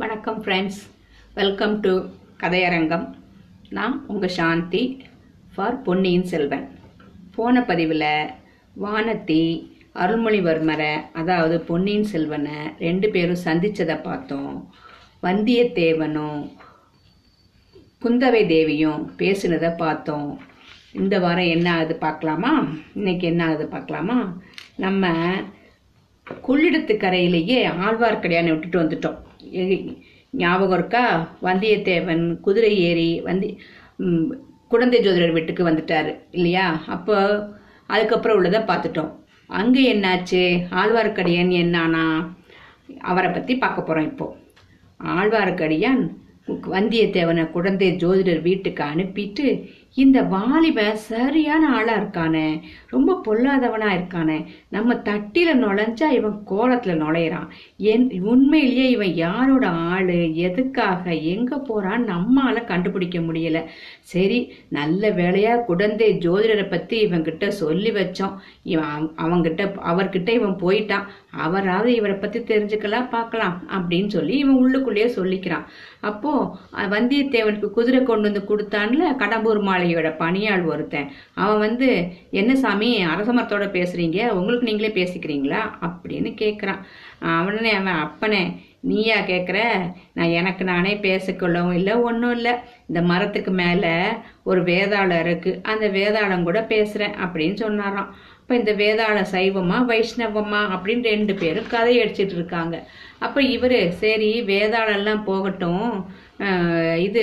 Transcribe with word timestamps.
வணக்கம் 0.00 0.40
friends 0.44 0.78
welcome 1.34 1.74
to 1.80 1.92
கதையரங்கம். 2.40 3.04
நான் 3.76 3.94
உங்கள் 4.06 4.32
சாந்தி 4.38 4.82
ஃபார் 5.52 5.82
பொன்னியின் 5.82 6.26
செல்வன். 6.32 6.66
போன 7.36 7.62
பதிவில் 7.62 8.04
வானத்தி 8.82 9.38
அருள்மொழிவர்மரை 10.02 10.90
அதாவது 11.20 11.60
பொன்னியின் 11.60 12.04
செல்வனை 12.04 12.58
ரெண்டு 12.78 13.08
பேரும் 13.10 13.42
சந்தித்ததை 13.44 14.02
பார்த்தோம். 14.02 14.70
வந்தியத்தேவனும் 15.22 16.40
குந்தவை 18.04 18.46
தேவியும் 18.54 19.14
பேசினதை 19.18 19.76
பார்த்தோம். 19.76 20.40
இந்த 20.92 21.18
வாரம் 21.18 21.52
என்ன 21.56 21.70
ஆகுது 21.74 21.96
பார்க்கலாமா? 21.96 22.52
இன்னைக்கு 22.94 23.26
என்ன 23.26 23.44
ஆகுது 23.46 23.68
பார்க்கலாமா? 23.68 24.18
நம்ம 24.76 25.14
கொள்ளிடத்து 26.48 26.96
கரையிலேயே 26.96 27.68
ஆழ்வார்க்கடியானை 27.68 28.52
விட்டுட்டு 28.52 28.82
வந்துட்டோம். 28.82 29.20
ஞாபகம் 30.42 30.76
இருக்கா? 30.78 31.04
வந்தியத்தேவன் 31.42 32.24
குதிரை 32.46 32.72
ஏறி 32.88 33.10
வந்தி 33.26 33.48
குழந்தை 34.72 34.98
ஜோதிடர் 35.04 35.36
வீட்டுக்கு 35.36 35.62
வந்துட்டார் 35.68 36.10
இல்லையா? 36.30 36.66
அப்போ 36.94 37.16
அதுக்கப்புறம் 37.86 38.36
உள்ளதை 38.38 38.60
பார்த்துட்டோம். 38.70 39.12
அங்கே 39.60 39.82
என்னாச்சு? 39.94 40.42
ஆழ்வார்க்கடியன் 40.80 41.52
என்னானா? 41.62 42.04
அவரை 43.10 43.28
பற்றி 43.30 43.54
பார்க்க 43.56 43.88
போகிறோம் 43.88 44.08
இப்போ. 44.10 44.26
ஆழ்வார்க்கடியான் 45.00 46.02
வந்தியத்தேவனை 46.74 47.44
குழந்தை 47.54 47.88
ஜோதிடர் 48.02 48.42
வீட்டுக்கு 48.48 48.82
அனுப்பிட்டு 48.92 49.46
இந்த 49.96 50.22
வாலிபன் 50.22 50.96
சரியான 51.10 51.68
ஆளா 51.76 51.92
இருக்கானே 51.96 52.60
ரொம்ப 52.88 53.12
பொல்லாதவனா 53.26 53.88
இருக்கானே. 53.96 54.36
நம்ம 54.68 54.94
தட்டில 54.94 55.50
நுழைஞ்சா 55.62 56.08
இவன் 56.10 56.36
கோலத்துல 56.50 56.96
நுழையிறான். 57.02 57.46
என் 57.76 58.04
உண்மையிலேயே 58.22 58.90
இவன் 58.90 59.14
யாரோட 59.14 59.66
ஆளு 59.68 60.18
எதுக்காக 60.36 61.14
எங்க 61.14 61.58
போறான் 61.58 62.04
நம்மால 62.04 62.64
கண்டுபிடிக்க 62.64 63.18
முடியல. 63.18 63.60
சரி 64.02 64.52
நல்ல 64.68 65.10
வேலையா 65.10 65.54
குடந்தே 65.68 66.08
ஜோதிடரை 66.26 66.66
பத்தி 66.70 66.98
இவன்கிட்ட 67.06 67.48
சொல்லி 67.48 67.90
வச்சோம். 67.90 68.34
இவன் 68.62 69.10
அவன்கிட்ட 69.16 69.62
அவர்கிட்ட 69.92 70.28
இவன் 70.28 70.60
போயிட்டான். 70.60 71.06
அவராவது 71.44 71.88
இவரை 71.94 72.16
பத்தி 72.16 72.38
தெரிஞ்சுக்கலாம் 72.40 73.08
பார்க்கலாம் 73.14 73.56
அப்படின்னு 73.76 74.10
சொல்லி 74.16 74.34
இவன் 74.42 74.60
உள்ளுக்குள்ளேயே 74.62 75.08
சொல்லிக்கிறான். 75.18 75.64
அப்போ 76.08 76.32
வந்தியத்தேவனுக்கு 76.94 77.70
குதிரை 77.78 78.02
கொண்டு 78.02 78.28
வந்து 78.28 78.42
கொடுத்தான்ல 78.50 79.08
கடம்பூர் 79.22 79.60
மாளிகையோட 79.70 80.10
பணியாள் 80.22 80.64
ஒருத்தன். 80.72 81.10
அவன் 81.34 81.62
வந்து 81.66 81.88
என்ன 82.30 82.54
சாமி 82.64 82.90
அரசமரத்தோட 83.06 83.66
பேசுறீங்க? 83.78 84.20
உங்களுக்கு 84.38 84.68
நீங்களே 84.70 84.92
பேசிக்கிறீங்களா? 85.00 85.62
அப்படின்னு 85.88 86.32
கேட்குறான் 86.42 86.82
அவனே 87.40 87.72
அவன் 87.80 88.00
அப்பனே 88.06 88.44
நீயா 88.88 89.16
கேட்குற 89.28 89.58
நான் 90.16 90.34
எனக்கு 90.40 90.64
நானே 90.64 90.92
பேசிக்கொள்ளவும் 91.06 91.76
இல்லை 91.78 91.94
ஒன்றும் 92.08 92.34
இல்லை. 92.36 92.52
இந்த 92.88 93.00
மரத்துக்கு 93.10 93.52
மேலே 93.60 93.94
ஒரு 94.50 94.60
வேதாளம் 94.62 95.22
இருக்குது 95.24 95.60
அந்த 95.72 95.86
வேதாளம் 95.96 96.46
கூட 96.48 96.60
பேசுகிறேன் 96.72 97.16
அப்படின்னு 97.24 97.56
சொன்னாராம். 97.64 98.10
இப்போ 98.46 98.56
இந்த 98.58 98.72
வேதாள 98.80 99.20
சைவமா 99.32 99.78
வைஷ்ணவமா 99.88 100.60
அப்படின்னு 100.74 101.08
ரெண்டு 101.12 101.32
பேரும் 101.40 101.66
கதை 101.72 101.94
அடிச்சிட்டு 102.02 102.34
இருக்காங்க. 102.36 102.76
அப்போ 103.24 103.40
இவர் 103.54 103.74
சரி 104.02 104.28
வேதாளம் 104.50 104.98
எல்லாம் 104.98 105.22
போகட்டும் 105.30 105.88
இது 106.98 107.22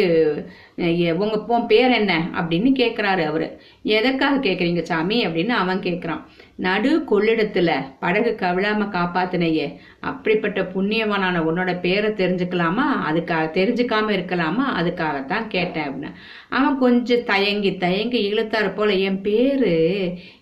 உங்கள் 0.76 1.14
உங்க 1.16 1.44
உன் 1.48 1.68
பேர் 1.68 1.92
என்ன? 1.92 2.30
அப்படின்னு 2.34 2.72
கேட்குறாரு 2.80 3.24
அவரு. 3.26 3.62
எதற்காக 3.84 4.50
கேட்குறீங்க 4.50 4.82
சாமி? 4.82 5.28
அப்படின்னு 5.28 5.50
அவன் 5.50 5.80
கேட்குறான் 5.80 6.22
நடு 6.56 7.04
கொள்ளிடத்துல 7.12 7.72
படகு 8.00 8.36
கவிழாம 8.40 8.88
காப்பாத்தினையே. 8.96 9.68
அப்படிப்பட்ட 10.00 10.62
புண்ணியவனான 10.62 11.40
உன்னோட 11.50 11.80
பேரை 11.80 12.12
தெரிஞ்சுக்கலாமா? 12.12 12.88
அதுக்காக 13.10 13.46
தெரிஞ்சுக்காம 13.60 14.10
இருக்கலாமா? 14.18 14.66
அதுக்காகத்தான் 14.80 15.48
கேட்டேன் 15.48 15.90
அப்படின்னு. 15.90 16.12
அவன் 16.50 16.78
கொஞ்சம் 16.78 17.24
தயங்கி 17.26 17.78
தயங்கி 17.78 18.34
இழுத்தாரு 18.34 18.74
போல 18.76 18.94
என் 18.94 19.22
பேரு 19.22 19.74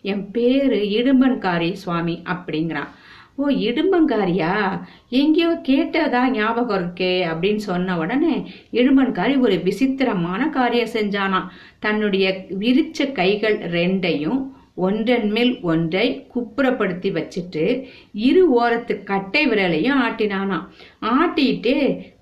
என் 0.01 0.31
பேரு 0.31 0.75
இடும்பன்காரி 0.75 1.71
சுவாமி 1.71 2.23
அப்படிங்கிறான். 2.25 2.87
ஓ 3.41 3.47
இடும்பங்காரியா 3.67 4.53
எங்கேயோ 5.19 5.51
கேட்டதா 5.69 6.21
ஞாபகம் 6.29 6.79
இருக்கே 6.79 7.13
அப்படின்னு 7.31 7.63
சொன்ன 7.69 7.97
உடனே 8.03 8.35
இடும்பன்காரி 8.79 9.35
ஒரு 9.45 9.57
விசித்திரமான 9.67 10.49
காரியம் 10.57 10.95
செஞ்சானாம். 10.95 11.47
தன்னுடைய 11.85 12.25
விரிச்ச 12.63 13.11
கைகள் 13.19 13.57
ரெண்டையும் 13.77 14.41
ஒன்றன் 14.87 15.25
மேல் 15.35 15.53
ஒன்றை 15.71 16.05
குப்புறப்படுத்தி 16.33 17.09
வச்சுட்டு 17.17 17.65
இரு 18.27 18.43
ஓரத்து 18.59 18.93
கட்டை 19.09 19.41
விரலையும் 19.49 20.01
ஆட்டினானாம். 20.05 20.67
ஆட்டிட்டு 21.01 21.73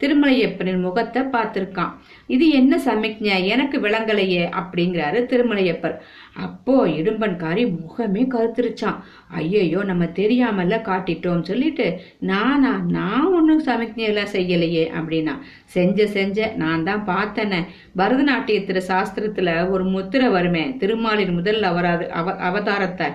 திருமலையப்பனின் 0.01 0.79
முகத்தை 0.79 1.22
பார்த்துருக்கான். 1.22 1.94
இது 2.28 2.50
என்ன 2.50 2.73
சமிக்ஞை? 2.78 3.47
எனக்கு 3.47 3.79
விளங்கலையே 3.79 4.44
அப்படிங்கிறாரு 4.59 5.19
திருமலையப்பர். 5.31 5.95
அப்போ 6.35 6.75
இடும்பன்காரி 6.88 7.63
முகமே 7.79 8.23
கருத்துருச்சான். 8.35 9.00
ஐயையோ 9.29 9.84
நம்ம 9.84 10.06
தெரியாமல 10.06 10.78
காட்டிட்டோம் 10.90 11.41
சொல்லிட்டு 11.41 11.88
நானா 12.19 12.72
நான் 12.97 13.34
ஒன்றும் 13.34 13.66
சமிக்ஞையெல்லாம் 13.66 14.34
செய்யலையே 14.35 14.85
அப்படின்னா. 15.00 15.35
செஞ்ச 15.66 16.07
செஞ்ச 16.07 16.53
நான் 16.56 16.84
தான் 16.84 17.06
பார்த்தேனே. 17.06 17.61
பரதநாட்டியத்திர 17.97 18.81
சாஸ்திரத்துல 18.91 19.69
ஒரு 19.69 19.84
முத்திரை 19.84 20.29
வருமே 20.29 20.66
திருமாலின் 20.78 21.34
முதல் 21.34 21.61
அவராது 21.63 22.11
அவ 22.11 22.35
அவதாரத்தை. 22.50 23.09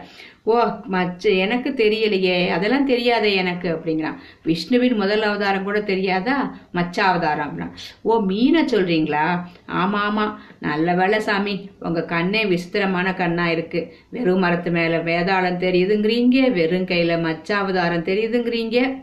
ஓ 0.47 0.63
மச்ச 0.93 1.37
எனக்கு 1.37 1.71
தெரியலையே 1.77 2.49
அதெல்லாம் 2.49 2.87
தெரியாதே 2.87 3.35
எனக்கு 3.35 3.69
அப்படிங்கிறான். 3.75 4.17
விஷ்ணுவின் 4.43 4.97
முதல் 4.97 5.23
அவதாரம் 5.23 5.63
கூட 5.63 5.81
தெரியாதா? 5.81 6.55
மச்ச 6.75 6.97
அவதாரம்னா 6.97 7.47
அப்படின்னா. 7.47 7.71
ஓ 8.03 8.19
மீனை 8.21 8.65
சொல்றீங்களா? 8.65 9.45
ஆமா 9.69 9.99
ஆமா. 10.09 10.35
நல்ல 10.61 10.95
வேலை 10.95 11.21
சாமி 11.21 11.71
உங்க 11.81 12.05
கண்ணே 12.05 12.47
விசித்திரமான 12.47 13.15
கண்ணா 13.15 13.51
இருக்கு. 13.51 13.97
வெறும் 14.11 14.39
மரத்து 14.39 14.71
மேல 14.71 14.99
வேதாளம் 14.99 15.63
தெரியுதுங்கிறீங்க 15.67 16.53
வெறும் 16.53 16.85
கையில 16.85 17.21
மச்ச 17.21 17.57
அவதாரம் 17.57 18.05
தெரியுதுங்கிறீங்க. 18.05 19.03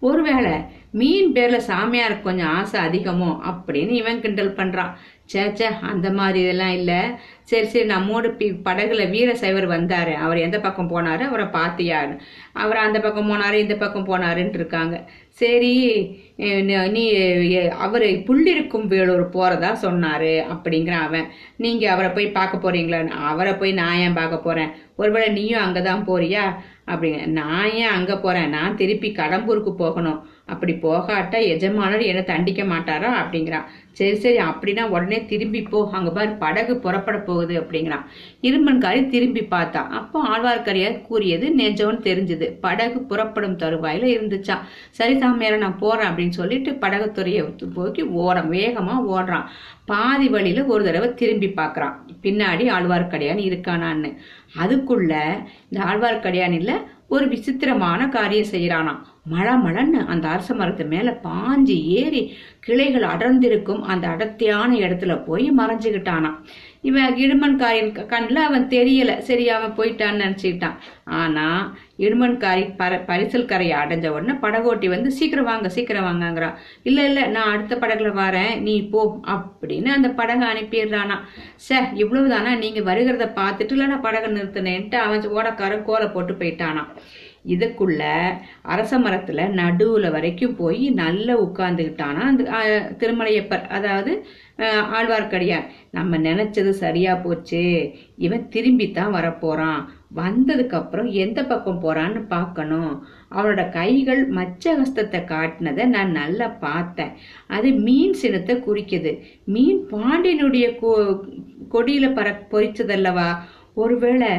ஒருவேளை 0.00 0.52
மீன் 0.90 1.32
பேர்ல 1.32 1.60
சாமியாருக்கு 1.66 2.22
கொஞ்சம் 2.22 2.48
ஆசை 2.48 2.80
அதிகமோ 2.80 3.28
அப்படின்னு 3.48 3.90
இவன் 3.90 4.20
கிண்டல் 4.20 4.54
பண்றான். 4.54 4.90
ச்சே 5.32 5.36
ச்சே 5.36 5.80
அந்த 5.80 6.10
மாதிரி 6.10 6.40
இதெல்லாம் 6.40 6.72
இல்லை. 6.72 7.00
சரி 7.42 7.66
சரி 7.66 7.84
நம்மோடு 7.84 8.30
பி 8.30 8.50
படகுல 8.50 9.10
வீர 9.10 9.34
சைவர் 9.34 9.66
வந்தார். 9.66 10.14
அவர் 10.14 10.38
எந்த 10.38 10.60
பக்கம் 10.60 10.90
போனாரு? 10.90 11.20
அவரை 11.20 11.46
பார்த்தியாரு 11.46 12.18
அவர் 12.52 12.76
அந்த 12.76 13.00
பக்கம் 13.00 13.30
போனாரு 13.30 13.52
இந்த 13.52 13.74
பக்கம் 13.76 14.06
போனாருன்ட்டு 14.06 14.54
இருக்காங்க. 14.54 15.10
சரி 15.28 15.74
நீ- 16.38 17.68
அவர் 17.68 18.02
புள்ளிருக்கும் 18.02 18.86
வேலூர் 18.86 19.28
போகிறதா 19.28 19.74
சொன்னார் 19.74 20.22
அப்படிங்கிறான் 20.22 21.02
அவன். 21.08 21.26
நீங்கள் 21.56 21.88
அவரை 21.88 22.10
போய் 22.10 22.30
பார்க்க 22.30 22.70
போறீங்களா 22.70 23.08
அவரை 23.08 23.54
போய் 23.54 23.72
நான் 23.72 23.96
ஏன் 23.96 24.12
பார்க்க 24.12 24.38
போகிறேன் 24.38 24.68
ஒருவேளை 24.96 25.28
நீயும் 25.28 25.62
அங்கே 25.62 25.82
தான் 25.82 26.06
போறியா? 26.06 26.42
அப்படிங்க 26.86 27.26
நான் 27.26 27.72
ஏன் 27.72 27.86
அங்கே 27.86 28.14
போகிறேன் 28.14 28.48
நான் 28.48 28.76
திருப்பி 28.76 29.10
கடம்பூருக்கு 29.10 29.70
போகணும். 29.70 30.28
அப்படி 30.46 30.72
போகாட்டா 30.72 31.38
எஜமானர் 31.44 32.02
என்னை 32.02 32.24
தண்டிக்க 32.24 32.62
மாட்டாரா? 32.62 33.10
அப்படிங்கிறான். 33.22 33.64
சரி 33.92 34.16
சரி 34.24 34.38
அப்படின்னா 34.48 34.82
உடனே 34.94 35.18
திரும்பி 35.24 35.62
போ. 35.62 35.78
அங்க 35.92 36.10
பாரு 36.10 36.30
படகு 36.44 36.74
புறப்பட 36.76 37.18
போகுது 37.18 37.54
அப்படிங்கிறான். 37.60 38.04
இரும்பன்காரி 38.42 39.00
திரும்பி 39.06 39.42
பார்த்தா 39.50 39.82
அப்போ 40.00 40.18
ஆழ்வார்க்கடியார் 40.28 41.02
கூறியது 41.02 41.48
நெஜம்னு 41.58 42.00
தெரிஞ்சது. 42.08 42.46
படகு 42.60 43.00
புறப்படும் 43.02 43.58
தருவாயில 43.58 44.08
இருந்துச்சான் 44.14 44.64
சரி 44.90 45.14
சாமியார 45.18 45.56
நான் 45.56 45.78
போறேன் 45.78 46.08
அப்படின்னு 46.10 46.38
சொல்லிட்டு 46.40 46.72
படகுத்துறையை 46.80 47.44
போக்கி 47.74 48.02
ஓரம் 48.02 48.52
வேகமா 48.52 48.96
ஓடுறான். 49.14 49.46
பாதி 49.84 50.28
வழியில 50.28 50.64
ஒரு 50.64 50.84
தடவை 50.84 51.14
திரும்பி 51.14 51.46
பார்க்குறான். 51.46 51.96
பின்னாடி 52.22 52.66
ஆழ்வார்க்கடியான் 52.76 53.44
இருக்கானான்னு. 53.50 54.12
அதுக்குள்ள 54.62 55.12
இந்த 55.70 55.84
ஆழ்வார்க்கடியான் 55.86 56.58
இல்ல 56.60 56.72
ஒரு 57.08 57.28
விசித்திரமான 57.28 58.08
காரியம் 58.08 58.52
செய்யறானாம். 58.52 59.02
மழ 59.26 59.48
மழன்னு 59.56 60.00
அந்த 60.06 60.28
அரச 60.28 60.54
மரத்து 60.54 60.84
மேல 60.84 61.20
பாஞ்சு 61.24 61.76
ஏறி 61.98 62.22
கிளைகள் 62.60 63.02
அடர்ந்திருக்கும் 63.02 63.82
அந்த 63.82 64.08
அடர்த்தியான 64.08 64.76
இடத்துல 64.76 65.24
போய் 65.24 65.52
மறைஞ்சுக்கிட்டானான் 65.58 66.36
இவன் 66.80 67.14
இடுமன்காரின் 67.14 68.06
கண்ணில் 68.06 68.36
அவன் 68.36 68.68
தெரியல. 68.68 69.18
சரி 69.18 69.48
அவன் 69.48 69.74
போயிட்டான்னு 69.76 70.22
நினச்சிக்கிட்டான். 70.22 70.76
ஆனா 71.04 71.46
இடுமன்காரி 71.98 72.64
பர 72.78 72.92
பரிசல் 73.06 73.44
கரையை 73.44 73.78
அடைஞ்ச 73.78 74.08
உடனே 74.08 74.32
படகோட்டி 74.32 74.88
வந்து 74.88 75.10
சீக்கிரம் 75.10 75.44
வாங்க 75.44 75.68
சீக்கிரம் 75.68 76.04
வாங்கங்கிறான் 76.04 76.54
இல்ல 76.82 77.04
இல்ல 77.04 77.26
நான் 77.26 77.52
அடுத்த 77.52 77.76
படகுல 77.76 78.12
வரேன். 78.24 78.60
நீ 78.60 78.88
போ. 78.88 79.20
அப்படின்னு 79.26 79.86
அந்த 79.86 80.08
படகை 80.08 80.48
அனுப்பிடுறானா. 80.48 81.18
சே 81.56 81.78
இவ்வளவுதானா? 81.80 82.58
நீங்க 82.58 82.94
வருகிறத 82.94 83.28
பார்த்துட்டு 83.40 83.72
இல்லை 83.72 83.86
நான் 83.86 84.00
படகை 84.00 84.30
நிறுத்தினேன்ட்டு 84.32 84.94
அவன் 84.94 85.20
ஓடக்காரன் 85.20 85.82
கோலை 85.82 86.08
போட்டு 86.08 86.32
போயிட்டானான் 86.32 86.90
இதுக்குள்ள 87.46 88.30
அரச 88.62 88.98
மரத்துல 88.98 89.60
நடுவுல 89.60 90.10
வரைக்கும் 90.10 90.56
போய் 90.56 90.90
நல்லா 90.90 91.42
உட்கார்ந்துக்கிட்டானா 91.42 92.14
அந்த 92.14 92.44
திருமலையப்பர். 92.98 93.68
அதாவது 93.68 94.26
ஆழ்வார்க்கடியார். 94.92 95.64
நம்ம 95.90 96.18
நினைச்சது 96.18 96.70
சரியா 96.70 97.14
போச்சு. 97.14 97.92
இவன் 98.16 98.48
திரும்பித்தான் 98.50 99.14
வரப்போறான். 99.14 99.84
வந்ததுக்கு 100.16 100.72
அப்புறம் 100.72 101.06
எந்த 101.06 101.44
பக்கம் 101.44 101.82
போறான்னு 101.82 102.26
பார்க்கணும். 102.26 103.04
அவனோட 103.30 103.70
கைகள் 103.70 104.28
மச்ச 104.28 104.82
ஹஸ்தத்தை 104.82 105.24
காட்டினதை 105.24 105.86
நான் 105.86 106.10
நல்லா 106.10 106.48
பார்த்தேன். 106.48 107.12
அது 107.46 107.70
மீன் 107.70 108.12
சினத்தை 108.12 108.56
குறிக்குது. 108.56 109.20
மீன் 109.44 109.86
பாண்டியனுடைய 109.90 110.76
கொ- 110.82 111.18
கொடியில 111.70 112.08
பற 112.12 112.34
பொறிச்சதல்லவா? 112.50 113.36
ஒருவேளை 113.74 114.30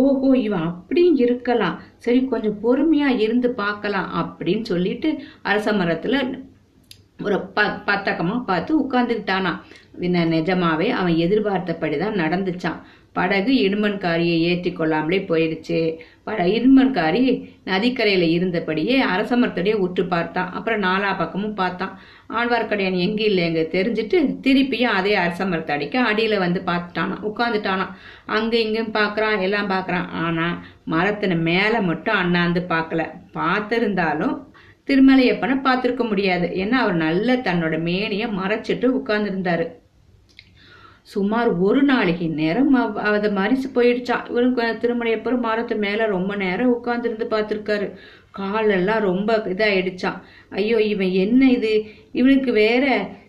ஓஹோ 0.00 0.28
இவன் 0.38 0.66
அப்படியும் 0.70 1.16
இருக்கலாம். 1.16 1.76
சரி 1.98 2.20
கொஞ்சம் 2.24 2.58
பொறுமையா 2.62 3.08
இருந்து 3.24 3.48
பார்க்கலாம் 3.62 4.10
அப்படின்னு 4.22 4.64
சொல்லிட்டு 4.72 5.08
அரச 5.42 5.72
மரத்துல 5.72 6.44
ஒரு 7.24 7.36
ப 7.56 7.60
பத்தக்கமாக 7.86 8.46
பார்த்து 8.46 8.72
உட்காந்துக்கிட்டானா 8.84 9.52
நிஜமாவே 10.32 10.88
அவன் 11.00 11.16
எதிர்பார்த்தபடி 11.24 11.96
தான் 11.98 12.20
நடந்துச்சான் 12.22 12.80
படகு 13.16 13.52
இடுமன்காரியை 13.66 14.36
ஏற்றி 14.50 14.70
கொள்ளாமலே 14.72 15.18
போயிடுச்சு. 15.30 15.80
பட 16.26 16.42
இடுமன்காரி 16.56 17.22
நதிக்கரையில 17.70 18.24
இருந்தபடியே 18.36 18.96
அரசமரத்தடியே 19.12 19.76
உற்று 19.84 20.04
பார்த்தான். 20.14 20.50
அப்புறம் 20.56 20.82
நாலா 20.86 21.10
பக்கமும் 21.18 21.58
பார்த்தான். 21.60 21.92
ஆழ்வார்க்கடியான் 22.38 22.98
எங்க 23.06 23.22
இல்லைங்க 23.30 23.62
தெரிஞ்சுட்டு 23.76 24.18
திருப்பியும் 24.46 24.96
அதே 24.98 25.14
அரசமரத்தடிக்கு 25.24 26.00
அடியில 26.10 26.38
வந்து 26.44 26.62
பார்த்துட்டானா 26.70 27.16
உட்காந்துட்டானா 27.30 27.86
அங்க 28.36 28.54
இங்கேயும் 28.64 28.96
பார்க்குறான் 28.98 29.44
எல்லாம் 29.46 29.72
பார்க்குறான். 29.74 30.08
ஆனா 30.24 30.48
மரத்தின 30.94 31.38
மேல 31.50 31.74
மட்டும் 31.90 32.20
அண்ணாந்து 32.22 32.62
பார்க்கல. 32.74 33.04
பார்த்திருந்தாலும் 33.38 34.36
திருமலையப்பனை 34.88 35.54
பார்த்துருக்க 35.64 36.04
முடியாது. 36.10 36.48
ஏன்னா 36.62 36.76
அவர் 36.84 36.96
நல்ல 37.06 37.36
தன்னோட 37.46 37.76
மேனியை 37.88 38.26
மறைச்சிட்டு 38.40 38.88
உட்கார்ந்துருந்தாரு. 38.98 39.66
சுமார் 41.12 41.48
ஒரு 41.66 41.80
நாளைக்கு 41.82 42.26
நேரம் 42.40 42.72
அதை 43.08 43.28
மறிச்சு 43.30 43.68
போயிடுச்சான் 43.74 44.24
இவரும் 44.30 44.56
திருமணியப்பரும் 44.82 45.44
மரத்து 45.48 45.74
மேல 45.84 46.06
ரொம்ப 46.06 46.32
நேரம் 46.36 46.72
உட்காந்துருந்து 46.76 47.26
பார்த்துருக்காரு. 47.34 47.86
காலெல்லாம் 48.30 49.02
ரொம்ப 49.10 49.36
இதாயிடுச்சான் 49.54 50.18
ஐயோ 50.50 50.78
இவன் 50.92 51.12
என்ன 51.24 51.42
இது? 51.50 51.72
இவனுக்கு 52.12 52.52
வேற 52.52 52.84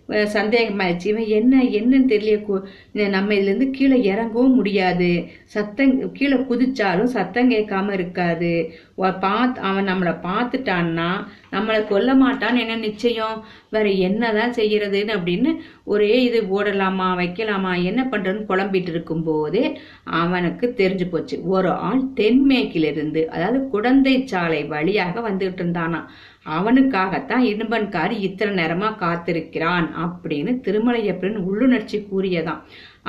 சந்தேகமாயிடுச்சு. 0.07 1.05
இவன் 1.05 1.27
என்ன 1.27 1.63
என்னன்னு 1.63 2.09
தெரியல 2.09 2.63
கு- 2.93 3.09
நம்ம 3.09 3.33
இதுலேருந்து 3.33 3.69
கீழே 3.69 4.03
இறங்கவும் 4.03 4.53
முடியாது. 4.53 5.25
சத்தம் 5.43 6.11
கீழே 6.11 6.35
குதிச்சாலும் 6.35 7.03
சத்தம் 7.03 7.51
கேட்காம 7.51 7.93
இருக்காது. 7.93 8.71
பார்த்து 8.95 9.27
பாத் 9.27 9.57
அவன் 9.57 9.87
நம்மளை 9.87 10.15
பார்த்துட்டான்னா 10.23 11.25
நம்மளை 11.51 11.87
கொல்ல 11.87 12.15
மாட்டான்னு 12.15 12.59
என்ன 12.59 12.75
நிச்சயம்? 12.75 13.43
வேற 13.69 13.89
என்னதான் 13.89 14.53
செய்யறதுன்னு 14.53 15.15
அப்படின்னு 15.15 15.55
ஒரே 15.83 16.23
இது 16.23 16.41
ஓடலாமா 16.41 17.15
வைக்கலாமா 17.15 17.83
என்ன 17.83 18.07
பண்றதுன்னு 18.11 18.45
குழம்பிட்டு 18.49 18.89
இருக்கும்போதே 18.89 19.79
அவனுக்கு 20.03 20.73
தெரிஞ்சு 20.77 21.09
போச்சு. 21.09 21.47
ஒரு 21.47 21.69
ஆள் 21.69 22.01
தென்மேற்கிலிருந்து 22.15 23.25
அதாவது 23.25 23.67
குடந்தை 23.67 24.27
சாலை 24.27 24.63
வழியாக 24.63 25.29
வந்துகிட்டு 25.29 25.61
இருந்தானா 25.63 26.05
அவனுக்காகத்தான் 26.55 27.43
இடும்பன்காரி 27.51 28.15
இத்தனை 28.27 28.53
நேரமா 28.61 28.89
காத்திருக்கிறான் 29.03 29.87
அப்படின்னு 30.03 30.53
திருமலையப்பன் 30.65 31.37
உள்ளுணர்ச்சி 31.49 31.99
கூறியதாம். 32.11 32.61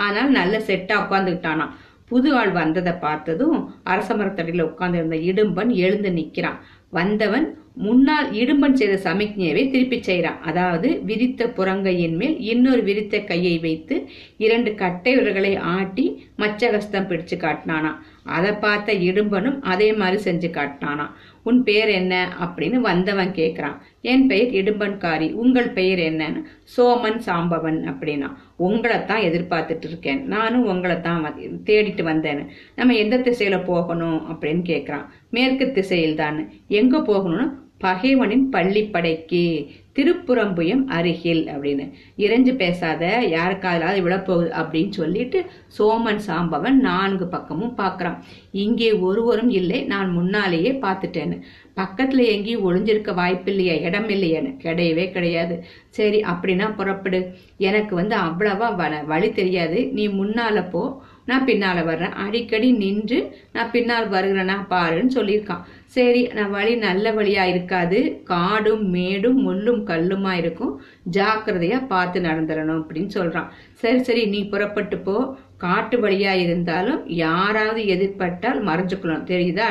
ஆனால் 0.07 0.33
நல்ல 0.39 0.57
செட்டா 0.69 0.97
உட்காந்துக்கிட்டானாம் 1.05 1.75
புது 2.11 2.29
ஆள் 2.41 2.53
வந்ததை 2.59 2.93
பார்த்ததும் 3.07 3.57
அரச 3.93 4.11
மரத்தடியில 4.15 4.69
உட்கார்ந்திருந்த 4.71 5.17
இடும்பன் 5.31 5.73
எழுந்து 5.85 6.11
நிற்கிறான். 6.19 6.61
வந்தவன் 6.99 7.47
முன்னால் 7.87 8.29
இடும்பன் 8.41 8.77
செய்த 8.79 8.95
சமிக்ஞையவே 9.05 9.63
திருப்பி 9.73 9.99
செய்கிறான். 10.03 10.39
அதாவது 10.49 10.89
விரித்த 11.09 11.51
புறங்கையின் 11.59 12.17
மேல் 12.21 12.37
இன்னொரு 12.53 12.83
விரித்த 12.89 13.19
கையை 13.31 13.55
வைத்து 13.67 13.97
இரண்டு 14.45 14.71
கட்டை 14.83 15.13
விரல்களை 15.19 15.53
ஆட்டி 15.75 16.07
மச்சகஸ்தம் 16.43 17.09
பிடிச்சு 17.11 17.39
காட்டினானா 17.45 17.93
அதை 18.29 18.53
பார்த்த 18.53 18.93
இடும்பனும் 18.93 19.61
அதே 19.63 19.93
மாதிரி 19.93 20.19
செஞ்சு 20.23 20.51
காட்டினானா. 20.51 21.07
உன் 21.43 21.63
பெயர் 21.63 21.89
என்ன? 21.89 22.37
அப்படின்னு 22.41 22.75
வந்தவன் 22.75 23.31
கேட்குறான் 23.31 23.77
என் 24.01 24.27
பெயர் 24.27 24.53
இடும்பன்காரி. 24.53 25.33
உங்கள் 25.33 25.71
பெயர் 25.71 25.99
என்னன்னு? 25.99 26.43
சோமன் 26.77 27.21
சாம்பவன் 27.27 27.79
அப்படின்னா. 27.89 28.29
உங்களைத்தான் 28.59 29.23
எதிர்பார்த்துட்டு 29.29 29.87
இருக்கேன். 29.87 30.27
நானும் 30.27 30.69
உங்களைத்தான் 30.69 31.01
தான் 31.01 31.35
தேடிட்டு 31.65 32.05
வந்தேன்னு. 32.11 32.47
நம்ம 32.77 32.95
எந்த 32.95 33.19
திசையில 33.19 33.65
போகணும்? 33.65 34.19
அப்படின்னு 34.31 34.63
கேட்குறான் 34.73 35.07
மேற்கு 35.31 35.73
திசையில் 35.73 36.15
தான் 36.15 36.51
எங்க 36.69 36.99
போகணும்னு 36.99 37.53
பகைவனின் 37.81 38.45
பள்ளிப்படைக்கு 38.53 39.69
திருப்புறம்புயம் 39.95 40.85
அருகில் 40.87 41.47
அப்படின்னு. 41.47 41.93
இறைஞ்சு 42.19 42.57
பேசாத 42.57 43.25
யாருக்காவது 43.29 44.09
விழப்போகுது 44.09 44.49
அப்படின்னு 44.49 44.91
சொல்லிட்டு 44.91 45.45
சோமன் 45.79 46.21
சாம்பவன் 46.27 46.71
நான்கு 46.71 47.27
பக்கமும் 47.27 47.75
பார்க்குறான் 47.77 48.19
இங்கே 48.53 48.93
ஒருவரும் 48.93 49.51
இல்லை 49.51 49.83
நான் 49.83 50.11
முன்னாலேயே 50.11 50.73
பார்த்துட்டேன்னு. 50.73 51.41
பக்கத்தில் 51.75 52.19
எங்கேயும் 52.19 52.71
ஒளிஞ்சிருக்க 52.71 53.15
வாய்ப்பில்லையா 53.15 53.81
இடம் 53.83 54.09
இல்லையான்னு 54.09 54.57
கிடையவே 54.63 55.11
கிடையாது. 55.11 55.65
சரி 55.89 56.21
அப்படின்னா 56.21 56.75
புறப்படு. 56.75 57.35
எனக்கு 57.59 57.95
வந்து 57.95 58.17
அவ்வளவா 58.17 58.75
வ- 58.79 59.05
வழி 59.05 59.33
தெரியாது. 59.33 59.87
நீ 59.93 60.09
முன்னால 60.09 60.71
போ. 60.71 61.03
நான் 61.29 61.47
பின்னால் 61.49 61.81
வர்றேன். 61.89 62.15
அடிக்கடி 62.25 62.69
நின்று 62.83 63.19
நான் 63.55 63.73
பின்னால் 63.75 64.07
வருகிறேன்னா 64.15 64.57
பாருன்னு 64.75 65.13
சொல்லியிருக்கான். 65.19 65.65
சரி 65.97 66.23
நான் 66.37 66.55
வழி 66.57 66.73
நல்ல 66.87 67.13
வழியாக 67.19 67.53
இருக்காது. 67.55 67.99
காடும் 68.31 68.87
மேடும் 68.95 69.39
முள்ளும் 69.47 69.83
கல்லுமா 69.91 70.33
இருக்கும். 70.43 70.73
ஜாக்கிரதையாக 71.17 71.91
பார்த்து 71.93 72.21
நடந்துடணும் 72.29 72.81
அப்படின்னு 72.81 73.13
சொல்கிறான் 73.19 73.51
சரி 73.83 74.01
சரி 74.09 74.25
நீ 74.35 74.41
புறப்பட்டு 74.55 74.99
போ. 75.09 75.17
காட்டு 75.63 75.97
வழியா 76.03 76.33
இருந்தாலும் 76.43 76.99
யாராவது 77.21 77.81
எதிர்பட்டால் 77.95 78.59
மறைஞ்சுக்கணும். 78.69 79.25
தெரியுதா 79.31 79.67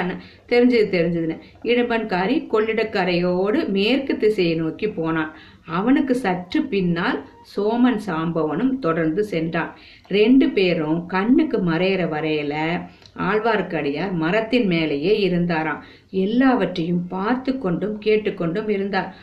தெரிஞ்சது 0.51 0.88
தெரிஞ்சதுன்னு. 0.95 1.38
இடும்பன்காரி 1.71 2.36
கொள்ளிடக்கரையோடு 2.54 3.59
மேற்கு 3.77 4.15
திசையை 4.24 4.56
நோக்கி 4.62 4.89
போனான். 4.98 5.31
அவனுக்கு 5.67 6.15
சற்று 6.15 6.63
பின்னால் 6.63 7.19
சோமன் 7.55 7.99
சாம்பவனும் 8.05 8.79
தொடர்ந்து 8.79 9.23
சென்றான். 9.23 9.71
ரெண்டு 10.07 10.49
பேரும் 10.49 11.05
கண்ணுக்கு 11.05 11.57
மறையிற 11.57 12.03
வரையில 12.09 12.53
ஆழ்வார்க்கடியார் 13.17 14.11
மரத்தின் 14.11 14.67
மேலேயே 14.67 15.19
இருந்தாராம். 15.19 15.83
எல்லாவற்றையும் 16.09 17.07
பார்த்து 17.07 17.57
கொண்டும் 17.57 17.99
கேட்டுக்கொண்டும் 17.99 18.69
இருந்தார். 18.69 19.15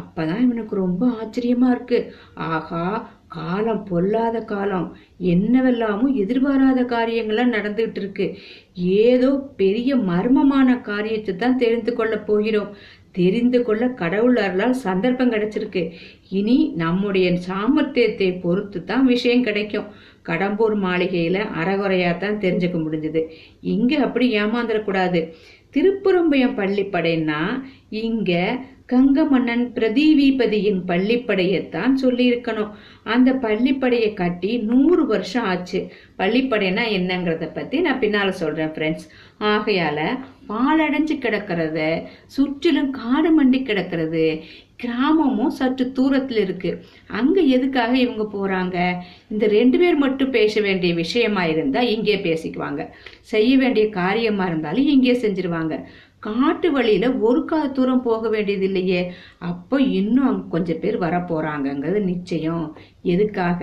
அப்பதான் 0.00 0.40
இவனுக்கு 0.40 0.74
ரொம்ப 0.74 1.06
ஆச்சரியமா 1.06 1.70
இருக்கு. 1.70 2.12
ஆகா 2.34 3.10
காலம் 3.28 3.84
பொல்லாத 3.84 4.40
காலம். 4.40 4.96
என்னவெல்லாமும் 5.20 6.14
எதிர்பாராத 6.14 6.80
காரியங்கள்லாம் 6.82 7.54
நடந்துகிட்டு 7.56 7.94
இருக்கு. 7.94 8.36
ஏதோ 8.74 9.30
பெரிய 9.56 9.96
மர்மமான 9.96 10.80
காரியத்தை 10.80 11.36
தான் 11.36 11.56
தெரிந்து 11.56 11.94
கொள்ள 11.94 12.16
போகிறோம். 12.18 12.76
தெரிந்து 13.12 13.58
கொள்ள 13.62 13.88
கடவுள் 14.02 14.36
அருளால் 14.36 14.82
சந்தர்ப்பம் 14.84 15.32
கிடைச்சிருக்கு. 15.34 15.82
இனி 16.38 16.58
நம்முடைய 16.82 17.28
சாமர்த்தியத்தை 17.48 18.28
பொறுத்து 18.40 18.80
தான் 18.84 19.06
விஷயம் 19.06 19.46
கிடைக்கும். 19.48 19.88
கடம்பூர் 20.28 20.76
மாளிகையில 20.86 21.38
அறகுறையா 21.60 22.10
தான் 22.16 22.42
தெரிஞ்சுக்க 22.44 22.78
முடிஞ்சது. 22.84 23.22
இங்க 23.74 23.92
அப்படி 24.06 24.26
ஏமாந்துடக்கூடாது. 24.42 25.22
திருப்புறம்பயம் 25.74 26.58
பள்ளிப்படைன்னா 26.60 27.40
இங்க 28.04 28.32
கங்க 28.92 29.18
மன்னன் 29.30 29.62
பிரதீவிபதியின் 29.76 30.80
பள்ளிப்படையைத்தான் 30.88 31.92
சொல்லி 31.94 32.24
இருக்கணும் 32.30 32.72
அந்த 33.14 33.30
பள்ளிப்படையை 33.44 34.10
கட்டி 34.14 34.50
நூறு 34.70 35.02
வருஷம் 35.06 35.46
ஆச்சு. 35.52 35.80
பள்ளிப்படைனா 36.18 36.84
என்னங்கிறத 36.98 37.46
பத்தி 37.54 37.78
நான் 37.80 38.02
பின்னால 38.02 38.34
சொல்றேன் 38.42 38.72
ஃப்ரெண்ட்ஸ் 38.74 39.06
ஆகையால 39.52 40.00
பாலடைஞ்சு 40.48 41.14
கிடக்கிறது 41.18 42.02
சுற்றிலும் 42.26 42.90
காடு 42.90 43.30
மண்டி 43.38 43.60
கிடக்கிறது 43.62 44.42
கிராமமும் 44.76 45.50
சற்று 45.50 45.92
தூரத்தில் 45.92 46.38
இருக்கு. 46.38 46.84
அங்க 47.06 47.40
எதுக்காக 47.40 47.98
இவங்க 47.98 48.24
போறாங்க? 48.36 48.76
இந்த 49.28 49.46
ரெண்டு 49.46 49.78
பேர் 49.78 49.94
மட்டும் 49.94 50.30
பேச 50.30 50.60
வேண்டிய 50.60 50.94
விஷயமா 50.94 51.44
இருந்தா 51.44 51.80
இங்கே 51.80 52.16
பேசிக்குவாங்க. 52.16 52.88
செய்ய 53.20 53.56
வேண்டிய 53.56 53.88
காரியமா 53.88 54.46
இருந்தாலும் 54.46 54.86
இங்கே 54.86 55.12
செஞ்சிருவாங்க. 55.12 55.84
காட்டு 56.22 56.68
வழியில 56.72 57.06
ஒரு 57.26 57.40
கால 57.44 57.68
தூரம் 57.68 58.02
போக 58.02 58.28
வேண்டியது 58.28 58.64
இல்லையே 58.64 59.00
அப்போ 59.38 59.76
இன்னும் 59.80 60.26
அங்க 60.26 60.46
கொஞ்சம் 60.48 60.80
பேர் 60.80 60.98
வரப்போறாங்கங்கிறது 60.98 62.00
நிச்சயம். 62.02 62.66
எதுக்காக? 63.02 63.62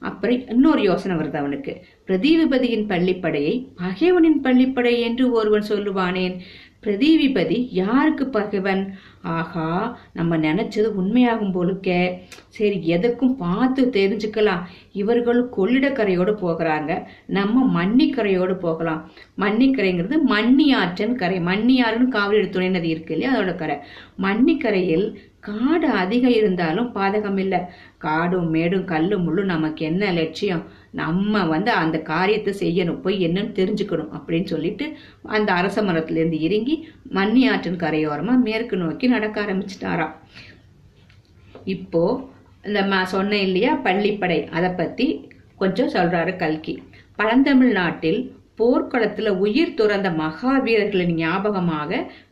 அப்புறம் 0.00 0.48
இன்னொரு 0.48 0.82
யோசனை 0.82 1.16
வருது 1.16 1.36
அவனுக்கு. 1.36 1.72
பிரதீபதியின் 2.06 2.88
பள்ளிப்படையை 2.92 3.54
பகைவனின் 3.76 4.40
பள்ளிப்படை 4.42 4.94
என்று 5.00 5.30
ஒருவன் 5.30 5.68
சொல்லுவானேன். 5.68 6.36
பிரதீவிபதி 6.82 7.68
யாருக்கு 7.70 8.24
பகைவன்? 8.28 8.82
ஆகா 9.26 9.98
நம்ம 10.12 10.36
நினைச்சது 10.36 10.88
உண்மையாகும் 11.00 11.54
போலுக்கே. 11.56 12.18
சரி 12.48 12.78
எதுக்கும் 12.86 13.34
பார்த்து 13.34 13.82
தெரிஞ்சுக்கலாம். 13.86 14.62
இவர்கள் 14.92 15.40
கொள்ளிடக்கரையோடு 15.56 16.32
போகிறாங்க. 16.42 17.04
நம்ம 17.26 17.64
மன்னிக்கரையோடு 17.76 18.54
போகலாம். 18.58 19.10
மன்னிக்கரைங்கிறது 19.38 20.18
மன்னியாற்றன் 20.28 21.14
கரை. 21.14 21.38
மன்னியாறுன்னு 21.40 22.08
காவிரி 22.08 22.48
துணை 22.48 22.68
நதி 22.68 22.88
இருக்கு 22.88 23.14
இல்லையா? 23.14 23.38
அதோட 23.38 23.54
கரை. 23.54 23.76
மன்னிக்கரையில் 24.22 25.06
காடு 25.40 25.88
அதிகம் 25.88 26.30
இருந்தாலும் 26.30 26.94
பாதகம் 26.94 27.38
இல்லை. 27.38 27.60
காடும் 27.98 28.50
மேடும் 28.50 28.84
கல்லும் 28.84 29.24
முள்ளும் 29.26 29.44
நமக்கு 29.44 29.84
என்ன 29.84 30.12
லட்சியம்? 30.12 30.64
நம்ம 30.96 31.44
வந்து 31.44 31.70
அந்த 31.70 31.98
காரியத்தை 31.98 32.54
செய்யணும் 32.54 33.00
போய் 33.00 33.26
என்னன்னு 33.26 33.58
தெரிஞ்சுக்கணும் 33.58 34.08
அப்படின்னு 34.16 34.44
சொல்லிட்டு 34.44 34.96
அந்த 35.22 35.52
அரச 35.52 35.82
மரத்திலேருந்து 35.82 36.40
இறங்கி 36.40 36.88
மன்னி 37.02 37.48
ஆற்றின் 37.48 37.76
கரையோரமாக 37.76 38.40
மேற்கு 38.40 38.76
நோக்கி 38.76 39.06
நடக்க 39.06 39.42
ஆரம்பிச்சிட்டாராம். 39.42 40.14
இப்போ 41.64 42.28
இந்த 42.64 42.80
ம- 42.82 43.02
சொன்னேன் 43.02 43.44
இல்லையா 43.44 43.76
பள்ளிப்படை 43.84 44.48
அதை 44.48 44.70
பற்றி 44.70 45.28
கொஞ்சம் 45.56 45.92
சொல்கிறாரு 45.92 46.36
கல்கி. 46.36 46.82
பழந்தமிழ்நாட்டில் 47.18 48.20
போர்க்களத்துல 48.58 49.28
உயிர் 49.28 49.74
துறந்த 49.74 50.10
மகாவீரர்களின் 50.10 51.14
ஞாபகமாக 51.14 51.90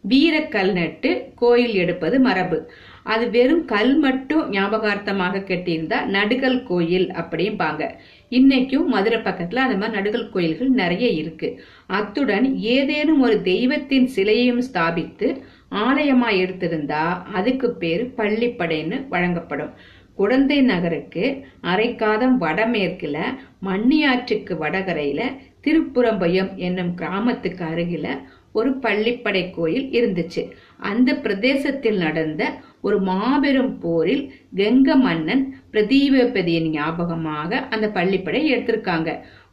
வீரக்கல் 0.08 0.72
நட்டு 0.72 1.10
கோயில் 1.34 1.74
எடுப்பது 1.74 2.20
மரபு. 2.20 2.58
அது 3.02 3.30
வெறும் 3.30 3.64
கல் 3.64 3.98
மட்டும் 3.98 4.44
ஞாபகார்த்தமாக 4.50 5.42
கட்டியிருந்தா 5.48 5.98
நடுகல் 6.06 6.62
கோயில் 6.62 7.08
அப்படிம்பாங்க. 7.10 7.82
இன்னைக்கும் 8.30 8.86
மதுரை 8.86 9.18
பக்கத்துல 9.20 9.64
அந்த 9.64 9.76
மாதிரி 9.76 9.96
நடுகல் 9.98 10.30
கோயில்கள் 10.30 10.68
நிறைய 10.68 11.08
இருக்கு. 11.08 11.48
அத்துடன் 11.86 12.46
ஏதேனும் 12.54 13.20
ஒரு 13.20 13.42
தெய்வத்தின் 13.42 14.08
சிலையையும் 14.16 14.62
ஸ்தாபித்து 14.72 15.28
ஆலயமா 15.70 16.30
எடுத்திருந்தா 16.42 17.04
அதுக்கு 17.32 17.70
பேரு 17.72 18.12
பள்ளிப்படைன்னு 18.16 19.08
வழங்கப்படும். 19.08 19.74
குடந்தை 20.14 20.60
நகருக்கு 20.62 21.24
அரைக்காதம் 21.62 22.36
வடமேற்குல 22.40 23.18
மண்ணியாற்றுக்கு 23.64 24.54
வடகரையில 24.60 25.22
திருப்புறம்பயம் 25.64 26.54
என்னும் 26.56 26.94
கிராமத்துக்கு 26.94 27.64
அருகில 27.64 28.08
ஒரு 28.52 28.70
பள்ளிப்படை 28.70 29.50
கோயில் 29.50 29.86
இருந்துச்சு. 29.90 30.42
அந்த 30.76 31.10
பிரதேசத்தில் 31.14 31.96
நடந்த 31.96 32.42
ஒரு 32.80 33.00
மாபெரும் 33.00 33.78
போரில் 33.78 34.24
கெங்க 34.54 34.96
மன்னன் 34.96 35.44
பிரதீபதியின் 35.72 36.68
ஞாபகமாக 36.70 37.56
அந்த 37.70 37.86
பள்ளிப்படை 37.88 38.42
எடுத்திருக்காங்க. 38.54 39.10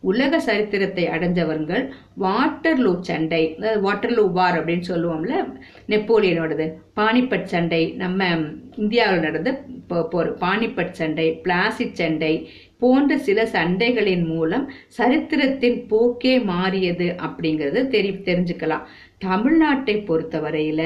உலக 0.09 0.39
சரித்திரத்தை 0.47 1.03
அடைஞ்சவர்கள் 1.15 1.83
வாட்டர்லூ 2.23 2.93
சண்டை 3.09 3.41
வாட்டர்லூ 3.85 4.23
வார் 4.37 4.57
அப்படின்னு 4.59 4.85
சொல்லுவோம்ல 4.89 5.35
நெப்போலியனோடது. 5.91 6.65
பானிபட் 6.99 7.47
சண்டை 7.53 7.83
நம்ம 8.03 8.29
இந்தியாவில் 8.83 9.25
நடந்த 9.27 9.51
போர் 10.11 10.31
பானிபட் 10.43 10.97
சண்டை 10.99 11.27
பிளாசிட் 11.45 11.97
சண்டை 12.01 12.33
போன்ற 12.83 13.17
சில 13.27 13.39
சண்டைகளின் 13.55 14.25
மூலம் 14.33 14.65
சரித்திரத்தின் 14.97 15.79
போக்கே 15.91 16.35
மாறியது 16.51 17.07
அப்படிங்கறது 17.25 17.81
தெரி 17.95 18.11
தெரிஞ்சுக்கலாம். 18.29 18.85
தமிழ்நாட்டை 19.25 19.95
பொறுத்தவரையில 20.07 20.83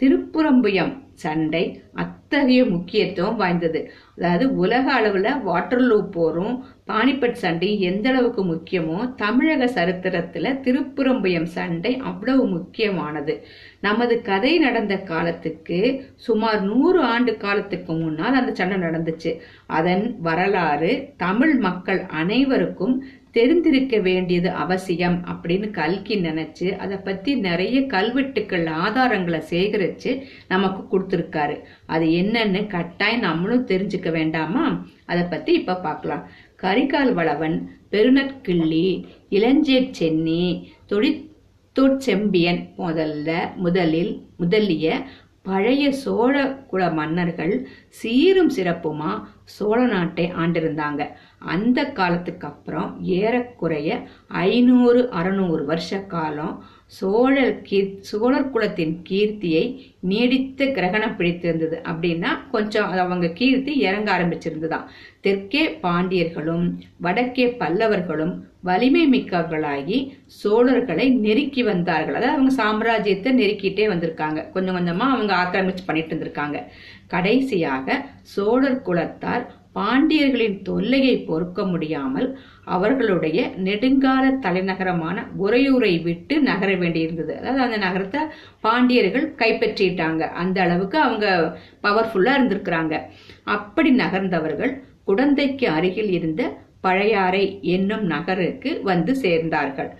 திருப்புறம்புயம் 0.00 0.92
சண்டை 1.22 1.62
அத்தகைய 2.02 2.60
முக்கியத்துவம் 2.72 3.38
வாய்ந்தது. 3.40 3.80
அதாவது 4.16 4.44
உலக 4.62 4.84
அளவில் 4.98 5.40
வாட்டர்லூ 5.48 5.98
போரும் 6.16 6.54
பானிபட் 6.88 7.40
சண்டை 7.42 7.80
எந்த 7.80 8.06
அளவுக்கு 8.10 8.42
முக்கியமோ 8.44 8.98
தமிழக 9.14 9.66
சரித்திரத்துல 9.76 10.52
திருப்புறம்புயம் 10.66 11.50
சண்டை 11.56 11.92
அவ்வளவு 12.10 12.46
முக்கியமானது. 12.46 13.34
நமது 13.80 14.14
கதை 14.22 14.52
நடந்த 14.58 14.96
காலத்துக்கு 15.12 15.78
சுமார் 16.16 16.62
நூறு 16.62 17.00
ஆண்டு 17.12 17.36
காலத்துக்கு 17.36 17.92
முன்னால் 17.92 18.38
அந்த 18.40 18.54
சண்டை 18.54 18.78
நடந்துச்சு. 18.78 19.32
அதன் 19.66 20.04
வரலாறு 20.20 20.92
தமிழ் 21.16 21.54
மக்கள் 21.68 22.02
அனைவருக்கும் 22.22 22.96
தெரிந்திருக்க 23.30 23.96
வேண்டியது 23.98 24.50
அவசியம் 24.50 25.16
அப்படின்னு 25.32 25.70
கல்கி 25.70 26.14
நினைச்சு 26.22 26.68
அதை 26.76 26.96
பத்தி 26.96 27.34
நிறைய 27.34 27.80
கல்வெட்டுக்கள் 27.86 28.64
ஆதாரங்களை 28.84 29.40
சேகரிச்சு 29.50 30.12
நமக்கு 30.48 30.82
கொடுத்துருக்காரு. 30.84 31.56
அது 31.86 32.06
என்னன்னு 32.22 32.66
கட்டாயம் 32.66 33.26
நம்மளும் 33.28 33.66
தெரிஞ்சுக்க 33.66 34.10
வேண்டாமா? 34.10 34.64
அதை 35.06 35.22
பத்தி 35.30 35.52
இப்ப 35.52 35.76
பார்க்கலாம். 35.76 36.24
கரிகால் 36.62 37.12
வளவன் 37.12 37.56
பெருநற்கிள்ளி 37.90 38.86
இளஞ்சேட் 39.30 39.90
சென்னி 39.90 40.44
துடித்தூட்செம்பியன் 40.88 42.60
முதல்ல 42.78 43.54
முதலில் 43.54 44.12
முதலிய 44.36 45.02
பழைய 45.42 45.92
சோழ 45.92 46.34
குல 46.70 46.90
மன்னர்கள் 46.90 47.68
சீரும் 47.88 48.50
சிறப்புமா 48.50 49.12
சோழ 49.44 49.86
நாட்டை 49.86 50.32
ஆண்டிருந்தாங்க. 50.32 51.02
அந்த 51.38 51.84
காலத்துக்கு 51.92 52.46
அப்புறம் 52.46 52.90
ஏறக்குறைய 53.02 53.90
ஐநூறு 54.28 55.10
அறுநூறு 55.10 55.64
வருஷ 55.64 56.00
காலம் 56.00 56.64
சோழர் 56.88 57.62
கீர் 57.62 58.00
சோழர் 58.00 58.50
குலத்தின் 58.50 59.02
கீர்த்தியை 59.08 59.64
நீடித்த 60.00 60.66
கிரகணம் 60.66 61.16
பிடித்திருந்தது. 61.16 61.80
அப்படின்னா 61.84 62.30
கொஞ்சம் 62.50 62.90
அவங்க 62.90 63.28
கீர்த்தி 63.28 63.72
இறங்க 63.78 64.08
ஆரம்பிச்சிருந்துதான் 64.18 64.86
தெற்கே 65.20 65.78
பாண்டியர்களும் 65.82 66.66
வடக்கே 67.00 67.46
பல்லவர்களும் 67.58 68.34
வலிமை 68.62 69.04
மிக்கவர்களாகி 69.12 69.98
சோழர்களை 70.44 71.06
நெருக்கி 71.18 71.62
வந்தார்கள். 71.62 72.14
அதாவது 72.14 72.36
அவங்க 72.36 72.52
சாம்ராஜ்யத்தை 72.62 73.32
நெருக்கிட்டே 73.42 73.86
வந்திருக்காங்க. 73.94 74.50
கொஞ்சம் 74.52 74.76
கொஞ்சமா 74.76 75.08
அவங்க 75.14 75.34
ஆக்கிரமிச்சு 75.42 75.84
பண்ணிட்டு 75.86 76.14
இருந்திருக்காங்க. 76.14 76.58
கடைசியாக 77.06 78.04
சோழர் 78.22 78.82
குலத்தார் 78.86 79.46
பாண்டியர்களின் 79.78 80.56
தொல்லையை 80.68 81.16
பொறுக்க 81.28 81.60
முடியாமல் 81.72 82.28
அவர்களுடைய 82.76 83.38
நெடுங்கால 83.66 84.24
தலைநகரமான 84.44 85.16
உறையூரை 85.44 85.92
விட்டு 86.02 86.34
நகர 86.50 86.70
வேண்டியிருந்தது. 86.74 87.32
அதாவது 87.40 87.62
அந்த 87.66 87.78
நகரத்தை 87.86 88.20
பாண்டியர்கள் 88.66 89.26
கைப்பற்றிட்டாங்க. 89.42 90.22
அந்த 90.42 90.58
அளவுக்கு 90.66 90.98
அவங்க 90.98 91.26
பவர்ஃபுல்லா 91.86 92.34
இருந்திருக்கிறாங்க. 92.38 92.94
அப்படி 93.56 93.92
நகர்ந்தவர்கள் 94.02 94.72
குடந்தைக்கு 95.10 95.66
அருகில் 95.76 96.10
இருந்த 96.10 96.42
பழையாறை 96.86 97.44
என்னும் 97.74 98.04
நகருக்கு 98.14 98.70
வந்து 98.90 99.12
சேர்ந்தார்கள். 99.22 99.90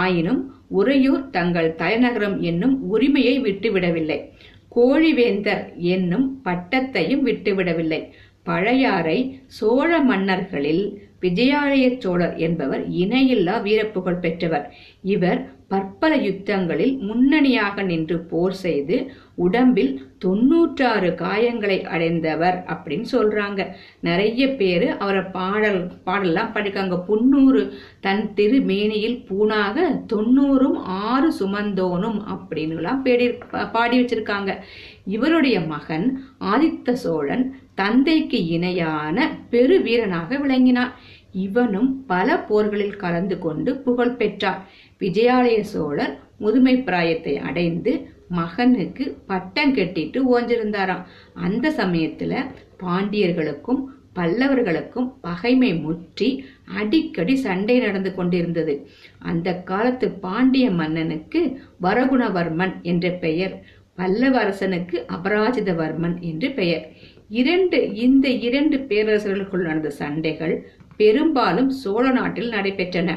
ஆயினும் 0.00 0.40
உறையூர் 0.80 1.24
தங்கள் 1.36 1.68
தலைநகரம் 1.82 2.36
என்னும் 2.50 2.76
உரிமையை 2.94 3.34
விட்டுவிடவில்லை. 3.40 4.18
கோழிவேந்தர் 4.76 5.64
என்னும் 5.94 6.26
பட்டத்தையும் 6.44 7.22
விட்டுவிடவில்லை. 7.28 8.00
பழையாறை 8.44 9.18
சோழ 9.46 9.90
மன்னர்களில் 10.00 10.84
விஜயாலய 11.24 11.84
சோழர் 11.98 12.36
என்பவர் 12.36 12.82
இணையில்லா 13.02 13.54
வீரப்புகழ் 13.66 14.22
பெற்றவர். 14.24 14.66
இவர் 15.02 15.40
பற்பல 15.68 16.16
யுத்தங்களில் 16.16 16.98
முன்னணியாக 16.98 17.82
நின்று 17.82 18.18
போர் 18.30 18.52
செய்து 18.54 18.96
உடம்பில் 19.34 19.92
தொண்ணூற்றாறு 20.24 21.10
காயங்களை 21.22 21.78
அடைந்தவர் 21.84 22.64
அப்படின்னு 22.72 23.06
சொல்றாங்க. 23.12 23.60
நிறைய 24.00 24.48
பேர் 24.54 24.86
அவரை 24.96 25.22
பாடல் 25.22 25.80
பாடலாம் 26.04 26.54
படிக்காங்க. 26.54 26.98
புன்னூறு 27.08 27.62
தன் 28.00 28.34
திரு 28.34 28.60
மேனியில் 28.60 29.18
பூணாக 29.28 29.86
தொண்ணூறும் 30.12 30.78
ஆறு 31.10 31.30
சுமந்தோனும் 31.40 32.20
அப்படின்னுலாம் 32.34 33.02
பேடி 33.02 33.28
பாடி 33.72 33.98
வச்சிருக்காங்க. 34.00 34.52
இவருடைய 35.06 35.60
மகன் 35.60 36.06
ஆதித்த 36.52 36.92
சோழன் 36.92 37.44
தந்தைக்கு 37.74 38.38
இணையான 38.46 39.18
பெரு 39.50 39.76
வீரனாக 39.82 40.38
விளங்கினான் 40.38 40.92
இவனும் 41.44 41.88
பல 42.06 42.36
போர்களில் 42.48 42.96
கலந்து 42.96 43.36
கொண்டு 43.38 43.70
புகழ் 43.76 44.16
பெற்றார். 44.16 44.60
விஜயாலய 45.00 45.60
சோழர் 45.72 46.14
முதுமை 46.38 46.74
பிராயத்தை 46.78 47.34
அடைந்து 47.48 47.92
மகனுக்கு 48.28 49.04
பட்டம் 49.26 49.74
கட்டிட்டு 49.74 50.18
ஓஞ்சிருந்தாராம். 50.34 51.04
அந்த 51.34 51.72
சமயத்துல 51.80 52.32
பாண்டியர்களுக்கும் 52.82 53.82
பல்லவர்களுக்கும் 54.18 55.08
பகைமை 55.20 55.70
முற்றி 55.74 56.28
அடிக்கடி 56.78 57.34
சண்டை 57.36 57.76
நடந்து 57.78 58.10
கொண்டிருந்தது. 58.14 58.74
அந்த 59.18 59.54
காலத்து 59.70 60.06
பாண்டிய 60.26 60.66
மன்னனுக்கு 60.70 61.40
வரகுணவர்மன் 61.82 62.74
என்ற 62.82 63.08
பெயர் 63.24 63.56
பல்லவ 63.94 64.38
அரசனுக்கு 64.38 64.96
அபராஜிதவர்மன் 65.16 66.16
என்று 66.20 66.48
பெயர். 66.50 66.84
இரண்டு 67.38 67.78
இந்த 68.04 68.26
இரண்டு 68.48 68.76
பேரரசர்களுக்குள் 68.88 69.66
நடந்த 69.68 69.90
சண்டைகள் 70.00 70.54
பெரும்பாலும் 70.96 71.70
சோழ 71.82 72.04
நாட்டில் 72.10 72.50
நடைபெற்றன. 72.50 73.10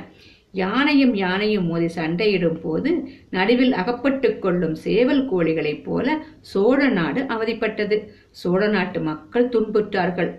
யானையும் 0.51 1.13
யானையும் 1.15 1.65
மோதி 1.65 1.89
சண்டையிடும் 1.95 2.59
போது 2.61 2.91
நடுவில் 3.29 3.73
அகப்பட்டு 3.73 4.29
கொள்ளும் 4.39 4.75
சேவல் 4.85 5.23
கோழிகளைப் 5.31 5.83
போல 5.83 6.17
சோழ 6.53 6.79
நாடு 6.99 7.21
அவதிப்பட்டது. 7.35 7.97
சோழ 8.41 8.61
நாட்டு 8.67 9.01
மக்கள் 9.09 9.51
துன்புற்றார்கள். 9.55 10.31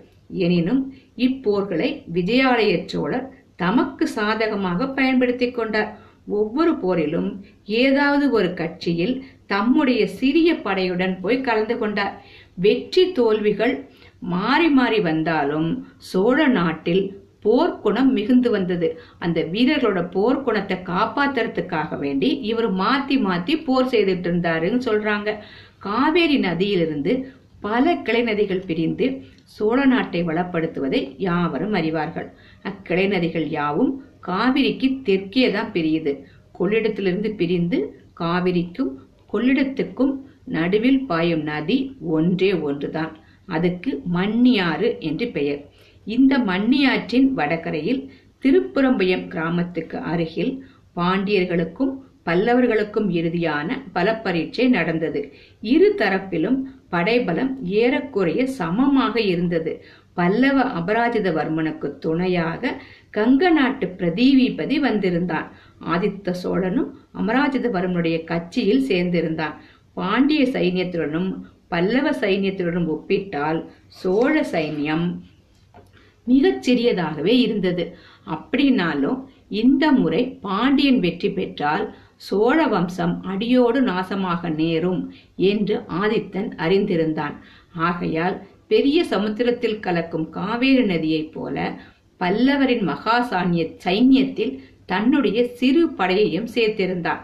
எனினும் 0.45 0.81
இப்போர்களை 1.27 1.89
விஜயாலய 2.13 2.73
சோழர் 2.85 3.27
தமக்கு 3.55 4.05
சாதகமாக 4.17 4.87
பயன்படுத்திக் 4.97 5.55
கொண்டார். 5.55 5.89
ஒவ்வொரு 6.37 6.71
போரிலும் 6.83 7.29
ஏதாவது 7.81 8.25
ஒரு 8.31 8.49
கட்சியில் 8.53 9.15
தம்முடைய 9.53 10.01
சிறிய 10.19 10.49
படையுடன் 10.65 11.15
போய் 11.21 11.45
கலந்து 11.47 11.75
கொண்டார். 11.77 12.13
வெற்றி 12.63 13.03
தோல்விகள் 13.17 13.73
மாறி 14.33 14.69
மாறி 14.69 14.99
வந்தாலும் 14.99 15.69
சோழ 16.11 16.47
நாட்டில் 16.57 17.03
போர்க்குணம் 17.43 18.09
மிகுந்து 18.15 18.49
வந்தது. 18.49 18.87
அந்த 19.19 19.39
வீரர்களோட 19.53 19.99
போர்க்குணத்தை 20.15 20.77
காப்பாத்துறதுக்காக 20.89 21.99
வேண்டி 21.99 22.29
இவர் 22.49 22.69
மாத்தி 22.81 23.17
மாத்தி 23.27 23.53
போர் 23.67 23.91
செய்துட்டு 23.91 24.27
இருந்தாருன்னு 24.29 24.81
சொல்றாங்க. 24.87 25.29
காவேரி 25.79 26.37
நதியிலிருந்து 26.37 27.13
பல 27.61 27.93
கிளை 28.07 28.21
நதிகள் 28.23 28.67
பிரிந்து 28.67 29.05
சோழ 29.55 29.79
நாட்டை 29.85 30.21
வளப்படுத்துவதை 30.23 31.01
யாவரும் 31.27 31.73
அறிவார்கள். 31.73 32.27
அக்கிளை 32.63 33.05
நதிகள் 33.07 33.47
யாவும் 33.57 33.91
காவிரிக்கு 34.27 34.87
தெற்கே 35.07 35.45
தான் 35.51 35.71
பிரியுது. 35.75 36.13
கொள்ளிடத்திலிருந்து 36.59 37.29
பிரிந்து 37.41 37.77
காவிரிக்கும் 38.13 38.91
கொள்ளிடத்துக்கும் 39.33 40.13
நடுவில் 40.57 41.01
பாயும் 41.05 41.43
நதி 41.43 41.77
ஒன்றே 42.15 42.51
ஒன்றுதான். 42.67 43.13
அதுக்கு 43.55 43.91
மன்னியாறு 44.13 44.89
என்று 44.99 45.27
பெயர். 45.27 45.61
இந்த 46.07 46.33
மன்னியாற்றின் 46.49 47.27
வடகரையில் 47.39 48.01
திருப்புறம்பயம் 48.43 49.25
கிராமத்துக்கு 49.27 49.97
அருகில் 50.11 50.53
பாண்டியர்களுக்கும் 50.95 51.93
பல்லவர்களுக்கும் 52.25 53.07
இறுதியான 53.19 53.77
பலப்பரீட்சை 53.95 54.65
நடந்தது. 54.69 55.21
இரு 55.73 55.87
தரப்பிலும் 55.97 56.57
படைபலம் 56.89 57.51
ஏறக்குறைய 57.81 58.41
சமமாக 58.59 59.15
இருந்தது. 59.21 59.73
பல்லவ 60.13 60.57
அபராஜிதவர்மனுக்கு 60.79 61.87
துணையாக 61.99 62.71
கங்க 63.17 63.49
நாட்டு 63.49 63.87
பிரதீவிபதி 63.99 64.77
வந்திருந்தான். 64.79 65.47
ஆதித்த 65.91 66.33
சோழனும் 66.43 66.89
அமராஜிதவர்மனுடைய 67.19 68.17
கட்சியில் 68.23 68.87
சேர்ந்திருந்தான். 68.89 69.55
பாண்டிய 69.99 70.43
சைன்யத்துடனும் 70.55 71.29
பல்லவ 71.73 72.11
சைன்யத்துடனும் 72.21 72.89
ஒப்பிட்டால் 72.95 73.59
சோழ 74.01 74.33
சைன்யம் 74.53 75.07
மிகச் 76.27 76.63
சிறியதாகவே 76.65 77.33
இருந்தது. 77.45 77.83
அப்படின்னாலும் 78.33 79.19
இந்த 79.61 79.85
முறை 79.99 80.21
பாண்டியன் 80.41 80.99
வெற்றி 81.05 81.29
பெற்றால் 81.37 81.85
சோழ 82.27 82.57
வம்சம் 82.67 83.15
அடியோடு 83.31 83.79
நாசமாக 83.81 84.49
நேரும் 84.61 85.01
என்று 85.51 85.75
ஆதித்தன் 86.01 86.49
அறிந்திருந்தான். 86.65 87.35
ஆகையால் 87.87 88.35
பெரிய 88.73 88.99
சமுத்திரத்தில் 89.13 89.81
கலக்கும் 89.85 90.27
காவேரி 90.37 90.83
நதியைப் 90.91 91.31
போல 91.35 91.57
பல்லவரின் 92.19 92.85
மகா 92.89 93.15
சைன்யத்தில் 93.85 94.53
தன்னுடைய 94.91 95.39
சிறு 95.59 95.83
படையையும் 95.97 96.51
சேர்த்திருந்தான். 96.55 97.21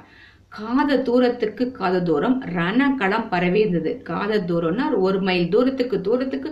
காத 0.57 0.97
தூரத்துக்கு 1.07 1.63
காத 1.71 1.95
தூரம் 2.01 2.35
ரணகளம் 2.57 3.27
பரவி 3.29 3.59
இருந்தது. 3.59 3.91
காத 4.03 4.39
தூரம்னா 4.49 4.85
ஒரு 5.07 5.19
மைல் 5.27 5.47
தூரத்துக்கு 5.49 5.97
தூரத்துக்கு 6.01 6.49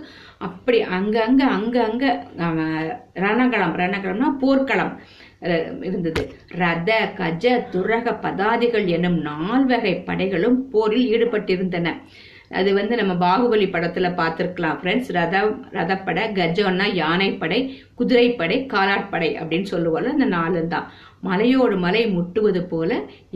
அப்படி 0.48 0.78
அங்க 0.96 1.16
அங்க 1.26 1.42
அங்க 1.56 1.76
அங்க 1.82 2.04
ரணகளம் 3.26 3.76
ரணகளம்னா 3.82 4.28
போர்க்களம் 4.42 4.92
இருந்தது. 5.88 6.22
ரத 6.62 6.90
கஜ 7.16 7.44
துரக 7.72 8.06
பதாதிகள் 8.24 8.86
எனும் 8.96 9.18
நால்வகை 9.30 9.94
படைகளும் 10.08 10.58
போரில் 10.72 11.10
ஈடுபட்டிருந்தன. 11.14 11.88
அது 12.58 12.70
வந்து 12.74 12.94
நம்ம 13.00 13.12
பாகுபலி 13.24 13.66
படத்துல 13.72 14.08
பார்த்திருக்கலாம் 14.20 14.78
ஃப்ரெண்ட்ஸ் 14.80 15.10
ரத 15.16 15.36
ரதப்படை 15.76 16.24
கஜம்னா 16.38 16.86
யானைப்படை 17.02 17.60
குதிரைப்படை 17.98 18.58
காலாட்படை 18.72 19.30
அப்படின்னு 19.40 19.68
சொல்லுவோம்ல 19.72 20.14
அந்த 20.16 20.28
நாலு 20.36 20.62
தான். 20.74 20.88
மலையோடு 21.20 21.76
மலை 21.84 22.02
முட்டுவது 22.16 22.62
போல 22.72 22.90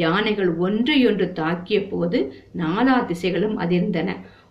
யானைகள் 0.04 0.50
ஒன்றையொன்று 0.56 1.26
தாக்கிய 1.40 1.78
போது 1.88 2.18
நாலா 2.62 2.96
திசைகளும் 3.10 3.56
அதிர்ந்தன. 3.64 4.10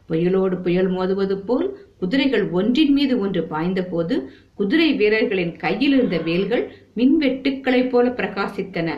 புயலோடு 0.10 0.56
புயல் 0.66 0.90
மோதுவது 0.92 1.36
போல் 1.48 1.68
குதிரைகள் 2.00 2.46
ஒன்றின் 2.52 2.94
மீது 2.94 3.14
ஒன்று 3.20 3.42
பாய்ந்த 3.44 3.82
போது 3.92 4.16
குதிரை 4.60 4.90
வீரர்களின் 4.94 5.54
கையில் 5.64 5.96
இருந்த 5.98 6.18
வேல்கள் 6.28 6.64
மின்வெட்டுக்களைப் 6.98 7.90
போல 7.90 8.06
பிரகாசித்தன. 8.20 8.90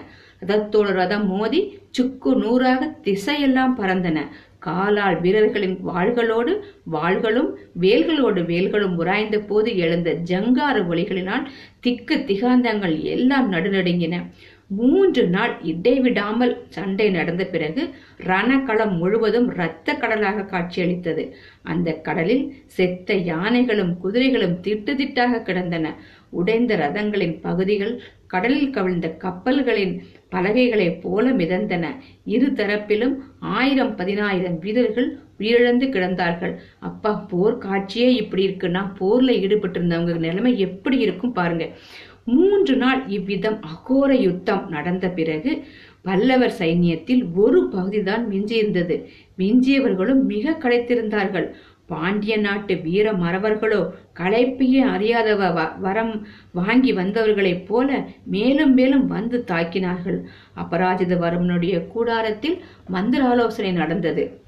ரதத்தோடு 0.42 0.92
ரதம் 1.00 1.26
மோதி 1.28 1.62
சுக்கு 1.98 2.32
நூறாக 2.36 2.82
திசையெல்லாம் 3.04 3.74
பறந்தன. 3.80 4.20
காலால் 4.60 5.18
வீரர்களின் 5.22 5.78
வாள்களோடு 5.86 6.54
வாள்களும் 6.92 7.50
வேல்களோடு 7.82 8.42
வேல்களும் 8.52 8.96
உராய்ந்த 8.96 9.38
போது 9.40 9.78
எழுந்த 9.78 10.12
ஜங்கார 10.32 10.78
ஒலிகளினால் 10.92 11.46
திக்கு 11.80 12.16
திகாந்தங்கள் 12.28 12.96
எல்லாம் 13.04 13.52
நடுநடுங்கின. 13.54 14.16
மூன்று 14.68 15.28
நாள் 15.28 15.54
இடைவிடாமல் 15.64 16.52
சண்டை 16.70 17.10
நடந்த 17.10 17.44
பிறகு 17.46 17.84
ரணக்களம் 18.26 18.94
முழுவதும் 18.98 19.48
இரத்த 19.54 19.94
கடலாக 19.94 20.46
காட்சியளித்தது. 20.46 21.24
அந்த 21.64 21.92
கடலில் 22.08 22.44
செத்த 22.66 23.16
யானைகளும் 23.32 23.94
குதிரைகளும் 23.98 24.56
திட்டு 24.64 24.94
திட்டாக 25.02 25.42
கிடந்தன. 25.42 25.96
உடைந்த 26.30 26.76
ரதங்களின் 26.76 27.36
பகுதிகள் 27.42 27.94
கடலில் 28.34 28.74
கவிழ்ந்த 28.76 29.08
கப்பல்களின் 29.24 29.94
பலகைகளைப் 30.34 31.00
போல 31.04 31.32
மிதந்தன. 31.32 31.86
இரு 32.26 32.48
தரப்பிலும் 32.60 33.16
ஆயிரம் 33.60 33.94
பதினாயிரம் 33.96 34.58
வீரர்கள் 34.60 35.10
உயிரிழந்து 35.40 35.86
கிடந்தார்கள். 35.96 36.54
அப்பா 36.80 37.12
போர் 37.32 37.58
காட்சியே 37.58 38.10
இப்படி 38.22 38.44
இருக்குன்னா 38.48 38.84
போர்ல 39.00 39.36
ஈடுபட்டு 39.44 39.80
இருந்தவங்க 39.80 40.18
நிலைமை 40.18 40.54
எப்படி 40.60 40.98
இருக்கும் 40.98 41.34
பாருங்க. 41.34 41.68
மூன்று 42.26 42.74
நாள் 42.76 43.02
இவ்விதம் 43.08 43.60
அகோர 43.72 44.10
யுத்தம் 44.22 44.66
நடந்த 44.70 45.06
பிறகு 45.10 45.52
பல்லவர் 46.02 46.54
சைன்யத்தில் 46.60 47.24
ஒரு 47.36 47.60
பகுதிதான் 47.72 48.24
மிஞ்சியிருந்தது. 48.30 48.96
மிஞ்சியவர்களும் 49.38 50.22
மிக 50.34 50.56
களைத்திருந்தார்கள். 50.64 51.48
பாண்டிய 51.92 52.34
நாட்டு 52.38 52.74
வீர 52.86 53.06
மறவர்களோ 53.14 53.80
களைப்பையே 54.20 54.82
அறியாதவ 54.84 55.42
வ- 55.50 55.80
வரம் 55.80 56.28
வாங்கி 56.52 56.94
வந்தவர்களைப் 56.94 57.66
போல 57.66 58.08
மேலும் 58.26 58.74
மேலும் 58.74 59.08
வந்து 59.08 59.44
தாக்கினார்கள். 59.48 60.24
அபராஜித 60.56 61.18
வரமனுடைய 61.18 61.88
கூடாரத்தில் 61.88 62.58
மந்திராலோசனை 62.92 63.72
நடந்தது. 63.72 64.42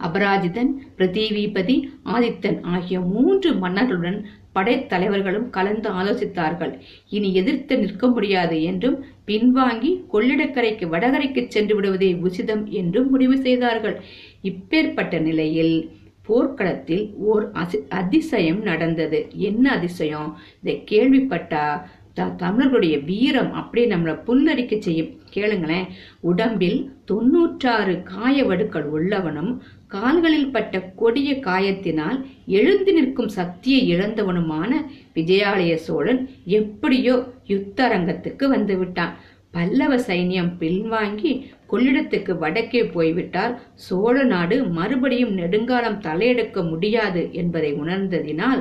அபராஜிதன் 0.00 0.70
பிரதீவிபதி 0.98 1.82
ஆதித்தன் 2.04 2.58
ஆகிய 2.62 3.00
மூன்று 3.00 3.52
மன்னர்களுடன் 3.52 4.24
படைத்தலைவர்களும் 4.54 5.50
கலந்து 5.50 5.90
ஆலோசித்தார்கள். 5.90 6.78
இனி 7.08 7.34
எதிர்த்து 7.34 7.78
நிற்க 7.78 8.08
முடியாது 8.08 8.62
என்றும் 8.62 9.04
பின்வாங்கி 9.26 10.04
கொள்ளிடக்கரைக்கு 10.12 10.88
வடகரைக்கு 10.88 11.46
சென்று 11.48 11.74
விடுவதே 11.74 12.12
உசிதம் 12.12 12.64
என்றும் 12.64 13.10
முடிவு 13.10 13.36
செய்தார்கள். 13.38 14.00
இப்பேற்பட்ட 14.42 15.20
நிலையில் 15.20 15.90
போர்க்களத்தில் 16.26 17.14
ஓர் 17.16 17.50
அசி- 17.52 17.88
அதிசயம் 17.88 18.62
நடந்தது. 18.62 19.26
என்ன 19.34 19.72
அதிசயம்? 19.72 20.36
இதை 20.62 20.84
கேள்விப்பட்டா 20.90 21.82
த- 22.14 22.28
தமிழர்களுடைய 22.28 22.98
வீரம் 22.98 23.52
அப்படியே 23.52 23.94
நம்மளை 23.94 24.18
புல்லரிக்க 24.26 24.78
செய்யும். 24.78 25.08
கேளுங்களேன். 25.34 25.86
உடம்பில் 26.20 26.92
தொன்னூற்றாறு 27.04 28.02
காய 28.02 28.44
வடுக்கள் 28.44 28.90
உள்ளவனும் 28.92 29.58
கால்களில் 29.86 30.52
பட்ட 30.52 30.80
கொடிய 30.80 31.32
காயத்தினால் 31.32 32.24
எழுந்து 32.46 32.92
நிற்கும் 32.92 33.28
சக்தியை 33.28 33.94
இழந்தவனுமான 33.94 34.72
விஜயாலய 35.14 35.74
சோழன் 35.74 36.30
எப்படியோ 36.44 37.32
யுத்தரங்கத்துக்கு 37.48 38.48
வந்து 38.48 38.78
விட்டான். 38.78 39.16
பல்லவ 39.50 39.96
சைன்யம் 39.96 40.52
பின்வாங்கி 40.58 41.42
கொள்ளிடத்துக்கு 41.68 42.32
வடக்கே 42.38 42.82
போய்விட்டால் 42.86 43.54
சோழ 43.86 44.16
நாடு 44.24 44.56
மறுபடியும் 44.78 45.32
நெடுங்காலம் 45.32 46.00
தலையெடுக்க 46.00 46.62
முடியாது 46.70 47.22
என்பதை 47.32 47.70
உணர்ந்ததினால் 47.74 48.60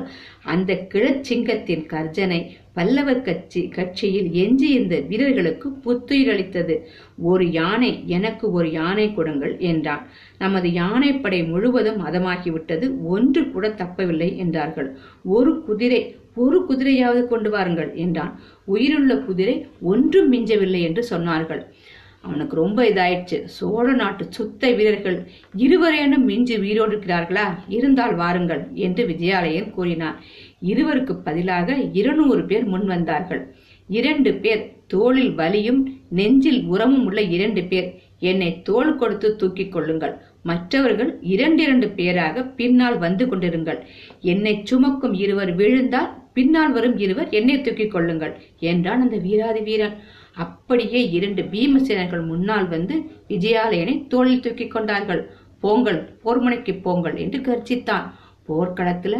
அந்த 0.53 0.73
கிழச்சிங்கத்தின் 0.93 1.85
கர்ஜனை 1.85 2.39
பல்லவர் 2.73 3.21
கட்சி 3.21 3.61
கட்சியில் 3.67 4.29
எஞ்சியிருந்த 4.43 4.95
வீரர்களுக்கு 5.09 5.67
புத்துயிர் 5.83 6.31
அளித்தது 6.33 6.75
ஒரு 7.31 7.45
யானை 7.51 7.91
எனக்கு 8.07 8.45
ஒரு 8.51 8.67
யானை 8.71 9.05
கொடுங்கள் 9.13 9.53
என்றான். 9.69 10.03
நமது 10.37 10.69
யானைப்படை 10.73 11.39
முழுவதும் 11.47 12.01
மதமாகிவிட்டது 12.05 12.87
ஒன்று 13.15 13.43
கூட 13.51 13.67
தப்பவில்லை 13.81 14.29
என்றார்கள். 14.35 14.89
ஒரு 15.37 15.53
குதிரை 15.67 16.01
ஒரு 16.35 16.57
குதிரையாவது 16.69 17.21
கொண்டு 17.27 17.49
வாருங்கள் 17.49 17.91
என்றான். 17.95 18.33
உயிருள்ள 18.65 19.13
குதிரை 19.27 19.55
ஒன்றும் 19.91 20.31
மிஞ்சவில்லை 20.33 20.81
என்று 20.81 21.03
சொன்னார்கள். 21.09 21.61
அவனுக்கு 22.25 22.55
ரொம்ப 22.61 22.79
இதாயிடுச்சு. 22.89 23.37
சோழ 23.57 23.87
நாட்டு 24.01 24.23
சுத்த 24.37 24.71
வீரர்கள் 24.77 25.17
இருவரேனும் 25.65 26.25
மிஞ்சி 26.29 26.55
உயிரோடு 26.63 26.93
இருக்கிறார்களா 26.93 27.45
இருந்தால் 27.77 28.15
வாருங்கள் 28.21 28.63
என்று 28.85 29.03
விஜயாலயன் 29.11 29.69
கூறினார் 29.77 30.17
இருவருக்கு 30.71 31.15
பதிலாக 31.27 31.77
இருநூறு 32.01 32.43
பேர் 32.51 32.65
முன் 32.73 32.87
வந்தார்கள். 32.93 33.43
இரண்டு 33.89 34.31
பேர் 34.43 34.63
தோளில் 34.93 35.33
வலியும் 35.39 35.81
நெஞ்சில் 36.19 36.61
உரமும் 36.73 37.05
உள்ள 37.09 37.19
இரண்டு 37.35 37.61
பேர் 37.71 37.89
என்னை 38.29 38.49
தோள் 38.67 38.91
கொடுத்து 38.99 39.29
தூக்கிக் 39.35 39.71
கொள்ளுங்கள். 39.71 40.13
மற்றவர்கள் 40.49 41.11
இரண்டிரண்டு 41.33 41.87
பேராக 41.97 42.43
பின்னால் 42.59 42.97
வந்து 43.05 43.25
கொண்டிருங்கள். 43.25 43.79
என்னை 44.33 44.53
சுமக்கும் 44.69 45.15
இருவர் 45.23 45.51
விழுந்தால் 45.59 46.11
பின்னால் 46.37 46.73
வரும் 46.77 46.97
இருவர் 47.05 47.29
என்னை 47.39 47.55
தூக்கிக் 47.61 47.93
கொள்ளுங்கள் 47.95 48.33
என்றான் 48.71 49.03
அந்த 49.05 49.17
வீராதி 49.25 49.61
வீரன். 49.69 49.95
அப்படியே 50.35 51.09
இரண்டு 51.09 51.41
பீமசேனர்கள் 51.43 52.25
முன்னால் 52.25 52.67
வந்து 52.67 52.95
விஜயாலயனை 53.27 54.07
தோளில் 54.07 54.39
தூக்கி 54.39 54.67
கொண்டார்கள். 54.67 55.21
போங்கள் 55.59 56.19
போர்முனைக்கு 56.23 56.81
போங்கள் 56.81 57.15
என்று 57.15 57.39
கர்ஜித்தான். 57.39 58.05
போர்க்களத்துல 58.47 59.15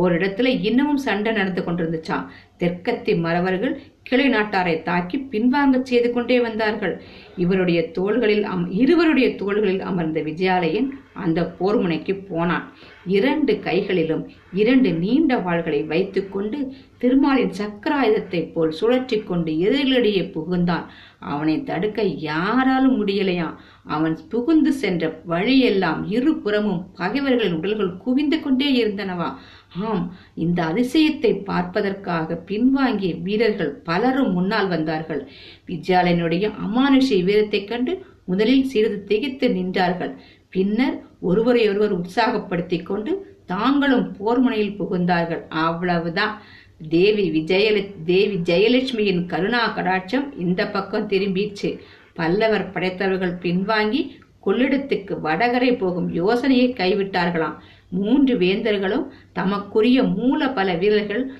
ஓரிடத்துல 0.00 0.48
இன்னமும் 0.62 1.04
சண்டை 1.06 1.32
நடந்து 1.32 1.62
கொண்டிருந்துச்சாம் 1.62 2.26
தெற்கத்தி 2.58 3.12
மறவர்கள் 3.20 3.80
கிளை 4.02 4.26
நாட்டாரை 4.28 4.82
தாக்கி 4.82 5.16
பின்வாங்க 5.30 5.82
செய்து 5.82 6.12
கொண்டே 6.12 6.40
வந்தார்கள். 6.40 6.94
இவருடைய 7.36 7.80
தோள்களில் 7.90 8.44
அம் 8.44 8.70
இருவருடைய 8.72 9.28
தோள்களில் 9.34 9.80
அமர்ந்த 9.80 10.20
விஜயாலயன் 10.20 10.88
அந்த 11.12 11.54
போர்முனைக்கு 11.58 12.14
போனான். 12.28 12.64
இரண்டு 13.06 13.60
கைகளிலும் 13.60 14.24
இரண்டு 14.52 14.92
நீண்ட 14.92 15.36
வாள்களை 15.36 15.86
வைத்துக்கொண்டு 15.86 16.58
திருமாலின் 16.98 17.54
சக்கராயுதத்தைப் 17.58 18.52
போல் 18.52 18.74
சுழற்றி 18.80 19.24
கொண்டு 19.24 19.52
எதிரிகளிடையே 19.52 20.24
புகுந்தான். 20.36 20.86
அவனை 21.18 21.62
தடுக்க 21.62 22.02
யாராலும் 22.02 22.96
முடியலையாம் 23.00 23.56
அவன் 23.84 24.18
புகுந்து 24.28 24.72
சென்ற 24.72 25.20
வழியெல்லாம் 25.24 26.10
இருபுறமும் 26.10 26.92
பகைவர்களின் 26.94 27.52
உடல்கள் 27.52 27.96
குவிந்து 27.96 28.42
கொண்டே 28.42 28.86
இருந்தனவா? 28.86 29.34
ஆம் 29.82 30.14
இந்த 30.34 30.64
அதிசயத்தை 30.64 31.44
பார்ப்பதற்காக 31.44 32.42
பின்வாங்கிய 32.46 33.22
வீரர்கள் 33.22 33.70
பலரும் 33.70 34.32
முன்னால் 34.32 34.68
வந்தார்கள். 34.68 35.28
விஜயாலயனுடைய 35.66 36.50
அமானுஷ 36.66 37.24
வீரத்தைக் 37.24 37.68
கண்டு 37.68 38.06
முதலில் 38.24 38.64
சிறிது 38.64 39.04
திகைத்து 39.04 39.48
நின்றார்கள். 39.48 40.14
பின்னர் 40.48 41.02
ஒருவரையொருவர் 41.20 42.00
உற்சாகப்படுத்திக் 42.00 42.86
கொண்டு 42.86 43.38
தாங்களும் 43.46 44.16
போர்முனையில் 44.16 44.76
புகுந்தார்கள். 44.78 45.48
அவ்வளவுதான். 45.48 46.42
தேவி 46.88 47.30
விஜயல 47.30 47.92
தேவி 48.04 48.36
ஜெயலட்சுமியின் 48.36 49.26
கருணா 49.26 49.76
கடாட்சம் 49.76 50.40
இந்த 50.40 50.68
பக்கம் 50.68 51.08
திரும்பிச்சு 51.08 51.78
பல்லவர் 52.14 52.70
படைத்தவர்கள் 52.70 53.38
பின்வாங்கி 53.38 54.08
கொள்ளிடத்துக்கு 54.46 55.20
வடகரை 55.20 55.78
போகும் 55.78 56.14
யோசனையை 56.14 56.72
கைவிட்டார்களாம். 56.72 57.56
மூன்று 57.90 58.38
வேந்தர்களும் 58.38 59.08
தமக்குரிய 59.32 60.02
மூல 60.02 60.48
பல 60.48 60.74
வீரர்கள் 60.74 61.32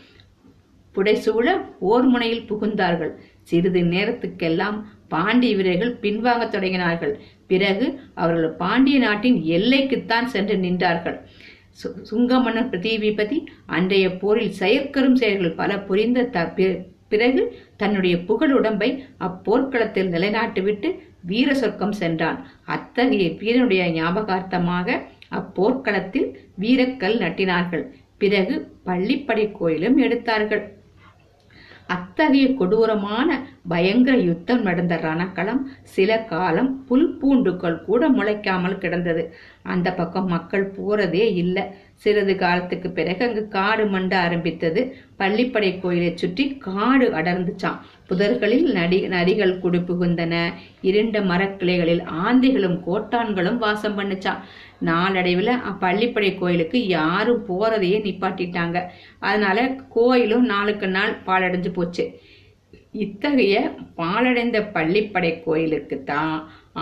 புடைசூழ 0.95 1.65
ஓர் 1.79 2.03
முனையில் 2.03 2.45
புகுந்தார்கள். 2.49 3.11
சிறிது 3.43 3.81
நேரத்துக்கெல்லாம் 3.81 4.83
பாண்டிய 5.09 5.57
வீரர்கள் 5.57 5.97
பின்வாங்கத் 6.01 6.55
தொடங்கினார்கள். 6.55 7.15
பிறகு 7.47 8.01
அவர்கள் 8.15 8.51
பாண்டிய 8.51 8.99
நாட்டின் 8.99 9.43
எல்லைக்குத்தான் 9.43 10.25
சென்று 10.25 10.57
நின்றார்கள். 10.57 11.21
சு- 11.71 12.03
சுங்க 12.03 12.39
பிரதீபிபதி 12.39 13.39
அன்றைய 13.67 14.17
போரில் 14.17 14.53
செயற்கரும் 14.59 15.15
செயல்கள் 15.15 15.53
பல 15.53 15.79
புரிந்த 15.79 16.25
த 16.25 16.55
பிறகு 17.13 17.43
தன்னுடைய 17.81 18.17
புகழுடம்பை 18.29 18.91
அப்போர்க்களத்தில் 19.29 20.13
நிலைநாட்டிவிட்டு 20.15 20.91
வீர 21.31 21.49
சொர்க்கம் 21.55 21.97
சென்றான். 22.03 22.39
அத்தகைய 22.75 23.25
வீரனுடைய 23.41 23.85
ஞாபகார்த்தமாக 24.01 24.99
அப்போர்க்களத்தில் 25.39 26.29
வீரக்கல் 26.63 27.17
நட்டினார்கள். 27.25 27.85
பிறகு 28.23 28.55
பள்ளிப்படை 28.87 29.47
கோயிலும் 29.59 29.99
எடுத்தார்கள். 30.07 30.63
அத்தகைய 31.95 32.47
கொடூரமான 32.59 33.29
பயங்கர 33.73 34.17
யுத்தம் 34.27 34.61
நடந்த 34.67 34.95
ரணக்களம் 35.07 35.63
சில 35.95 36.11
காலம் 36.33 36.69
புல் 36.89 37.09
பூண்டுகள் 37.21 37.79
கூட 37.87 38.03
முளைக்காமல் 38.11 38.81
கிடந்தது. 38.83 39.23
அந்த 39.73 39.89
பக்கம் 40.01 40.29
மக்கள் 40.35 40.67
போறதே 40.77 41.25
இல்லை. 41.43 41.65
சிறிது 42.03 42.35
காலத்துக்கு 42.43 42.89
பிறகு 42.99 43.23
அங்கு 43.27 43.43
காடு 43.55 43.85
மண்ட 43.95 44.13
ஆரம்பித்தது. 44.27 44.81
பள்ளிப்படை 45.21 45.71
கோயிலை 45.81 46.11
சுற்றி 46.23 46.45
காடு 46.67 47.07
அடர்ந்துச்சான் 47.19 47.81
புதர்களில் 48.09 48.69
நடி 48.79 48.99
நரிகள் 49.15 49.53
குடி 49.63 49.81
புகுந்தன 49.89 50.35
இருண்ட 50.89 51.21
மரக்கிளைகளில் 51.31 52.03
ஆந்தைகளும் 52.25 52.79
கோட்டான்களும் 52.87 53.59
வாசம் 53.65 53.99
பண்ணுச்சான் 53.99 54.41
நாளடைவில் 54.89 55.53
பள்ளிப்படை 55.85 56.33
கோயிலுக்கு 56.39 56.81
யாரும் 56.97 57.45
போறதையே 57.51 58.01
நிப்பாட்டிட்டாங்க. 58.07 58.79
அதனால 59.29 59.59
கோயிலும் 59.97 60.47
நாளுக்கு 60.53 60.89
நாள் 60.97 61.15
பாலடைஞ்சு 61.29 61.73
போச்சு. 61.79 62.07
இத்தகைய 63.05 63.57
பாலடைந்த 64.01 64.59
பள்ளிப்படை 64.77 65.33
கோயிலுக்கு 65.45 65.97
தான் 66.05 66.35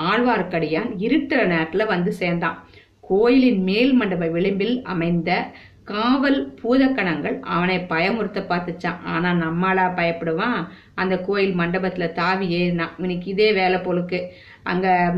ஆழ்வார்க்கடியான் 0.09 0.91
இருட்டுற 1.07 1.41
நேரத்தில் 1.53 1.91
வந்து 1.95 2.11
சேர்ந்தான். 2.23 2.59
கோயிலின் 3.09 3.63
மேல் 3.63 3.93
மண்டப 3.93 4.27
விளிம்பில் 4.27 4.83
அமைந்த 4.83 5.51
காவல் 5.85 6.55
பூதக்கணங்கள் 6.63 7.41
அவனை 7.41 7.77
பயமுறுத்த 7.79 8.45
பார்த்துச்சான் 8.49 9.03
ஆனா 9.05 9.33
நம்மளா 9.33 9.99
பயப்படுவான்? 9.99 10.67
அந்த 10.95 11.19
கோயில் 11.19 11.57
மண்டபத்துல 11.57 12.13
தாவி 12.13 12.47
ஏறினான். 12.47 12.91
இவனுக்கு 12.99 13.31
இதே 13.31 13.53
வேலை 13.53 13.81
போலுக்கு. 13.81 14.27
அங்க 14.63 15.15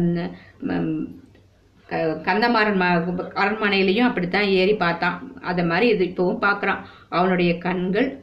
கந்தமாறன் 1.98 2.76
ம- 2.76 3.30
அரண்மனையிலையும் 3.34 4.08
அப்படித்தான் 4.10 4.44
ஏறி 4.44 4.74
பார்த்தான். 4.74 5.32
அதை 5.40 5.64
மாதிரி 5.64 5.88
இது 5.88 6.04
இப்பவும் 6.04 6.44
பார்க்கறான். 6.44 6.78
அவனுடைய 7.08 7.58
கண்கள் 7.58 8.18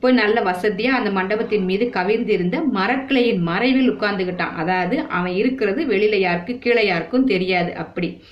போய் 0.00 0.12
நல்ல 0.12 0.42
வசதியா 0.42 0.86
அந்த 0.86 1.10
மண்டபத்தின் 1.10 1.64
மீது 1.64 1.90
கவிழ்ந்திருந்த 1.92 2.60
மரக்கிளையின் 2.74 3.40
மறைவில் 3.40 3.92
உட்கார்ந்துகிட்டான். 3.92 4.54
அதாவது 4.54 5.00
அவன் 5.00 5.32
இருக்கிறது 5.32 5.86
வெளியில 5.86 6.14
யாருக்கு 6.14 6.58
கீழே 6.58 6.86
யாருக்கும் 6.86 7.26
தெரியாது. 7.26 7.74
அப்படி 7.74 8.22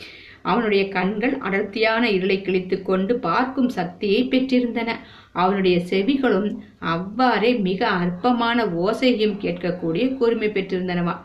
அவனுடைய 0.42 0.88
கண்கள் 0.88 1.38
அடர்த்தியான 1.38 2.10
இருளை 2.10 2.42
கிழித்துக் 2.42 2.84
கொண்டு 2.84 3.18
பார்க்கும் 3.18 3.68
சக்தியை 3.68 4.28
பெற்றிருந்தன. 4.28 4.90
அவனுடைய 5.32 5.78
செவிகளும் 5.78 6.62
அவ்வாறே 6.78 7.54
மிக 7.54 7.88
அற்பமான 7.88 8.66
ஓசையும் 8.66 9.36
கேட்கக்கூடிய 9.40 10.16
கூர்மை 10.16 10.48
பெற்றிருந்தனவா. 10.48 11.16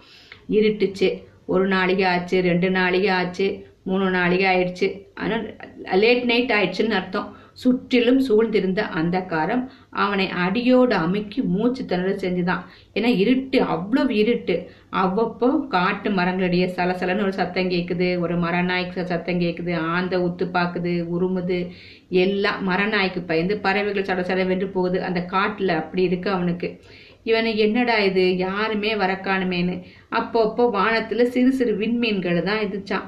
இருட்டுச்சு 0.50 1.24
ஒரு 1.46 1.68
நாளிகை 1.68 2.06
ஆச்சு 2.06 2.42
ரெண்டு 2.42 2.70
நாளிகை 2.70 3.12
ஆச்சு 3.12 3.72
மூணு 3.84 4.10
நாளிகை 4.10 4.48
ஆயிடுச்சு. 4.54 5.02
ஆனால் 5.14 5.56
லேட் 5.94 6.24
நைட் 6.24 6.52
ஆயிடுச்சுன்னு 6.52 6.90
அர்த்தம். 6.90 7.36
சுற்றிலும் 7.54 8.20
சூழ்ந்திருந்த 8.28 8.82
அந்தகாரம் 8.96 9.64
அவனை 9.90 10.30
அடியோடு 10.30 10.96
அமுக்கி 10.96 11.42
மூச்சு 11.42 11.86
திணற 11.86 12.10
செஞ்சுதான். 12.10 12.64
ஏன்னா 12.94 13.18
இருட்டு 13.18 13.62
அவ்வளவு 13.62 14.16
இருட்டு. 14.16 14.70
அவ்வப்போ 14.92 15.68
காட்டு 15.68 16.10
மரங்களுடைய 16.10 16.66
சலசலன்னு 16.76 17.22
ஒரு 17.22 17.34
சத்தம் 17.34 17.70
கேட்குது 17.70 18.20
ஒரு 18.20 18.36
மரநாய்க்கு 18.36 19.04
சத்தம் 19.04 19.40
கேட்குது 19.40 19.76
ஆந்த 19.76 20.18
உத்து 20.20 20.46
பார்க்குது 20.54 20.94
உருமுது 21.08 21.72
எல்லாம் 22.10 22.70
மரநாய்க்கு 22.70 23.24
பயந்து 23.26 23.58
பறவைகள் 23.58 24.04
சட 24.04 24.22
சடவென்று 24.22 24.68
போகுது. 24.68 25.04
அந்த 25.04 25.22
காட்டில் 25.26 25.70
அப்படி 25.70 26.04
இருக்கு 26.04 26.30
அவனுக்கு. 26.30 26.82
இவனை 27.24 27.58
என்னடா 27.58 27.98
இது? 27.98 28.38
யாருமே 28.38 28.94
வரக்காணுமேன்னு. 28.94 29.82
அப்பப்போ 30.12 30.70
வானத்தில் 30.72 31.30
சிறு 31.30 31.52
சிறு 31.52 31.74
விண்மீன்கள் 31.78 32.44
தான் 32.44 32.64
இதுச்சான் 32.66 33.06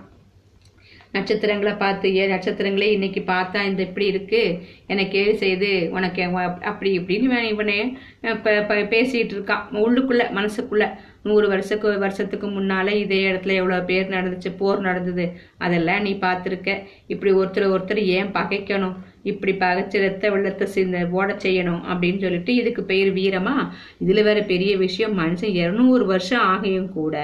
நட்சத்திரங்களை 1.16 1.74
பார்த்து 1.84 2.16
ஏ 2.18 2.24
நட்சத்திரங்களே 2.34 2.90
இன்னைக்கு 2.98 3.22
பார்த்தா 3.28 3.60
இந்த 3.70 3.82
இப்படி 3.88 4.06
இருக்கு. 4.14 4.44
எனக்கு 4.94 5.18
ஏழு 5.24 5.36
செய்து 5.44 5.72
உனக்கு 5.98 6.24
அப்படி 6.72 6.92
இப்படின்னு 7.00 7.42
இவனே 7.54 7.80
பேசிகிட்டு 8.22 8.86
பேசிட்டு 8.96 9.36
இருக்கான். 9.36 9.66
உள்ளுக்குள்ள 9.86 10.24
மனசுக்குள்ள. 10.40 10.86
நூறு 11.30 11.48
வருஷக்கு 11.52 11.88
வருஷத்துக்கு 12.00 12.48
முன்னால 12.48 12.88
இதே 13.04 13.20
இடத்துல 13.30 13.54
எவ்வளவு 13.62 13.86
பேர் 13.86 14.12
நடந்துச்சு 14.16 14.50
போர் 14.58 14.86
நடந்தது. 14.88 15.26
அதெல்லாம் 15.66 16.04
நீ 16.08 16.12
பார்த்துருக்க. 16.26 16.70
இப்படி 17.14 17.32
ஒருத்தர் 17.34 17.72
ஒருத்தர் 17.76 18.02
ஏன் 18.18 18.32
பகைக்கணும்? 18.38 18.96
இப்படி 19.32 19.54
பகைச்சு 19.62 20.02
ரத்த 20.02 20.30
வெள்ளத்தை 20.34 20.68
சிந்த 20.74 20.98
ஓட 21.20 21.30
செய்யணும் 21.46 21.82
அப்படின்னு 21.92 22.20
சொல்லிட்டு 22.24 22.52
இதுக்கு 22.62 22.82
பெயர் 22.92 23.10
வீரமா? 23.14 23.56
இதுல 24.06 24.24
வேற 24.28 24.40
பெரிய 24.52 24.72
விஷயம் 24.84 25.18
மனுஷன் 25.20 25.56
இருநூறு 25.62 26.06
வருஷம் 26.06 26.46
ஆகியும் 26.52 26.92
கூட 26.98 27.16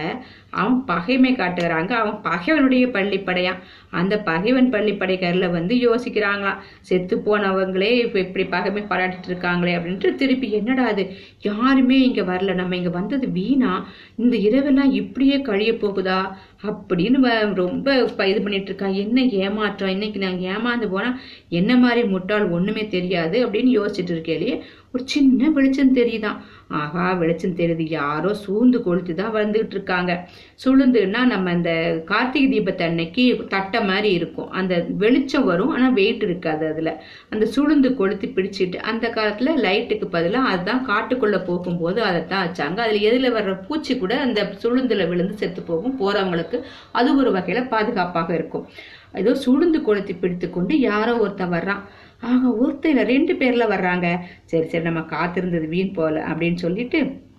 அவன் 0.51 0.85
பகைமை 0.85 1.35
காட்டுகிறாங்க. 1.35 1.91
அவன் 1.91 2.21
பகைவனுடைய 2.21 2.87
பள்ளிப்படையான் 2.87 3.57
அந்த 3.89 4.19
பகைவன் 4.19 4.69
பள்ளிப்படைக்காரில் 4.69 5.51
வந்து 5.51 5.75
யோசிக்கிறாங்களாம் 5.75 6.57
செத்து 6.81 7.17
போனவங்களே 7.17 7.91
இப்போ 7.91 8.19
இப்படி 8.19 8.45
பகைமை 8.45 8.83
பாராட்டிட்டு 8.83 9.27
இருக்காங்களே 9.27 9.73
அப்படின்ட்டு 9.75 10.15
திருப்பி 10.15 10.51
என்னடா 10.51 10.85
அது 10.85 11.11
யாருமே 11.41 11.99
இங்கே 11.99 12.21
வரல. 12.21 12.53
நம்ம 12.53 12.75
இங்கே 12.75 12.89
வந்தது 12.89 13.31
வீணா? 13.31 13.87
இந்த 14.15 14.37
இரவெல்லாம் 14.37 14.91
இப்படியே 14.91 15.41
கழிய 15.41 15.71
போகுதா? 15.71 16.31
அப்படின்னு 16.63 17.17
வ- 17.23 17.53
ரொம்ப 17.53 17.95
இது 17.95 18.41
பண்ணிட்டு 18.41 18.73
இருக்கான். 18.73 18.93
என்ன 18.93 19.23
ஏமாற்றம்? 19.23 19.89
இன்னைக்கு 19.89 20.19
நான் 20.19 20.39
ஏமாந்து 20.39 20.89
போனால் 20.89 21.19
என்ன 21.49 21.77
மாதிரி 21.77 22.07
முட்டாள்? 22.07 22.49
ஒன்றுமே 22.49 22.87
தெரியாது 22.87 23.47
அப்படின்னு 23.47 23.81
யோசிச்சுட்டு 23.81 24.11
இருக்கேலே 24.11 24.61
ஒரு 24.93 25.07
சின்ன 25.07 25.49
வெளிச்சம் 25.49 25.95
தெரியுதான். 25.95 26.37
ஆகா 26.67 27.13
வெளிச்சம் 27.13 27.55
தெரியுது. 27.55 27.89
யாரோ 27.89 28.33
சூழ்ந்து 28.33 28.79
கொளுத்து 28.79 29.13
தான் 29.13 29.33
வந்துகிட்டு 29.33 29.69
இருக்காங்க. 29.69 30.29
சுளுந்துன்னா 30.63 31.21
நம்ம 31.25 31.49
அந்த 31.49 31.71
கார்த்திகை 32.05 32.47
தீபத்தை 32.51 32.81
அன்னைக்கு 32.81 33.23
தட்டை 33.49 33.79
மாதிரி 33.83 34.11
இருக்கும். 34.11 34.49
அந்த 34.51 34.73
வெளிச்சம் 34.97 35.45
வரும் 35.45 35.69
ஆனால் 35.69 35.93
வெயிட் 35.93 36.23
இருக்காது 36.23 36.65
அதுல. 36.67 37.03
அந்த 37.29 37.47
சுளுந்து 37.55 37.91
கொளுத்தி 37.95 38.27
பிடிச்சிட்டு 38.27 38.75
அந்த 38.91 39.09
காலத்துல 39.09 39.55
லைட்டுக்கு 39.65 40.05
பதிலாக 40.05 40.49
அதுதான் 40.49 40.85
காட்டுக்குள்ளே 40.87 41.43
போகும்போது 41.43 42.03
அதைத்தான் 42.03 42.45
வச்சாங்க. 42.47 42.79
அதுல 42.85 43.03
எதுல 43.09 43.31
வர்ற 43.37 43.55
பூச்சி 43.67 43.97
கூட 43.97 44.19
அந்த 44.19 44.41
சுளுந்துல 44.63 45.07
விழுந்து 45.07 45.37
செத்து 45.37 45.61
போகும். 45.61 45.97
போறவங்களுக்கு 45.99 46.59
அது 46.91 47.17
ஒரு 47.17 47.31
வகையில 47.31 47.67
பாதுகாப்பாக 47.67 48.33
இருக்கும். 48.33 48.67
ஏதோ 49.13 49.31
சுளுந்து 49.45 49.81
கொளுத்தி 49.81 50.13
பிடித்து 50.13 50.49
கொண்டு 50.49 50.79
யாரோ 50.79 51.17
ஒருத்தன் 51.17 51.51
வர்றான். 51.51 51.81
ஆக 52.21 52.41
ஒருத்தர் 52.61 53.05
ரெண்டு 53.05 53.33
பேர்ல 53.33 53.63
வர்றாங்க. 53.73 54.07
சரி 54.45 54.67
சரி 54.67 54.83
நம்ம 54.83 54.99
காத்திருந்தது 54.99 55.67
வீண் 55.67 55.93
போல 55.93 56.23
அப்படின்னு 56.27 56.59
சொல்லிட்டு 56.65 57.29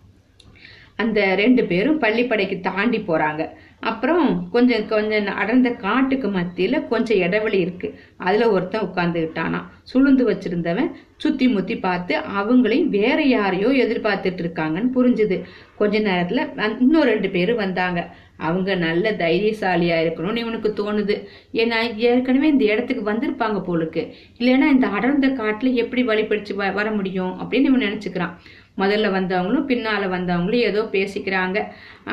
அந்த 0.96 1.35
ரெண்டு 1.35 1.64
பேரும் 1.64 2.00
பள்ளிப்படைக்கு 2.00 2.61
தாண்டி 2.61 2.98
போறாங்க. 2.98 3.48
அப்புறம் 3.81 4.48
கொஞ்சம் 4.52 4.88
கொஞ்சம் 4.88 5.26
அடர்ந்த 5.26 5.70
காட்டுக்கு 5.70 6.28
மத்தியில 6.28 6.88
கொஞ்சம் 6.88 7.18
இடைவெளி 7.18 7.59
இருக்கு. 7.59 7.94
அதுல 8.16 8.50
ஒருத்தன் 8.50 8.81
உட்கார்ந்துக்கிட்டானா. 8.81 9.62
சுளுந்து 9.94 10.22
வச்சிருந்தவன் 10.22 10.90
சுத்தி 11.16 11.48
முத்தி 11.48 11.76
பார்த்து 11.76 12.18
அவங்களையும் 12.18 12.88
வேற 12.88 13.22
யாரையோ 13.22 13.68
எதிர்பார்த்துட்டு 13.68 14.38
இருக்காங்கன்னு 14.42 14.88
புரிஞ்சுது. 14.94 15.42
கொஞ்ச 15.76 16.00
நேரத்துல 16.00 16.81
இன்னும் 16.81 17.02
ரெண்டு 17.02 17.31
பேரும் 17.31 17.57
வந்தாங்க. 17.57 18.16
அவங்க 18.37 18.74
நல்ல 18.74 19.12
தைரியசாலியா 19.12 20.05
இருக்கணும்னு 20.05 20.37
இவனுக்கு 20.37 20.74
தோணுது. 20.76 21.24
ஏன்னா 21.52 21.96
ஏற்கனவே 21.96 22.48
இந்த 22.48 22.64
இடத்துக்கு 22.64 23.12
வந்திருப்பாங்க 23.12 23.62
போலுக்கு. 23.68 24.12
இல்லைன்னா 24.38 24.70
இந்த 24.70 24.87
அடர்ந்த 24.87 25.28
காட்டுல 25.28 25.72
எப்படி 25.72 26.07
வழிபடிச்சு 26.07 26.50
வ- 26.59 26.72
வர 26.72 26.90
முடியும் 26.90 27.40
அப்படின்னு 27.40 27.55
இவன் 27.55 27.81
நினைச்சுக்கிறான். 27.81 28.33
முதல்ல 28.80 29.06
வந்தவங்களும் 29.14 29.66
பின்னால 29.70 30.02
வந்தவங்களும் 30.14 30.66
ஏதோ 30.68 30.82
பேசிக்கிறாங்க. 30.94 31.58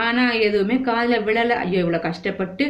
ஆனா 0.05 0.23
எதுவுமே 0.47 0.75
காதுல 0.87 1.17
விழல. 1.27 1.51
ஐயோ 1.63 1.79
இவ்வளவு 1.83 2.05
கஷ்டப்பட்டு 2.07 2.65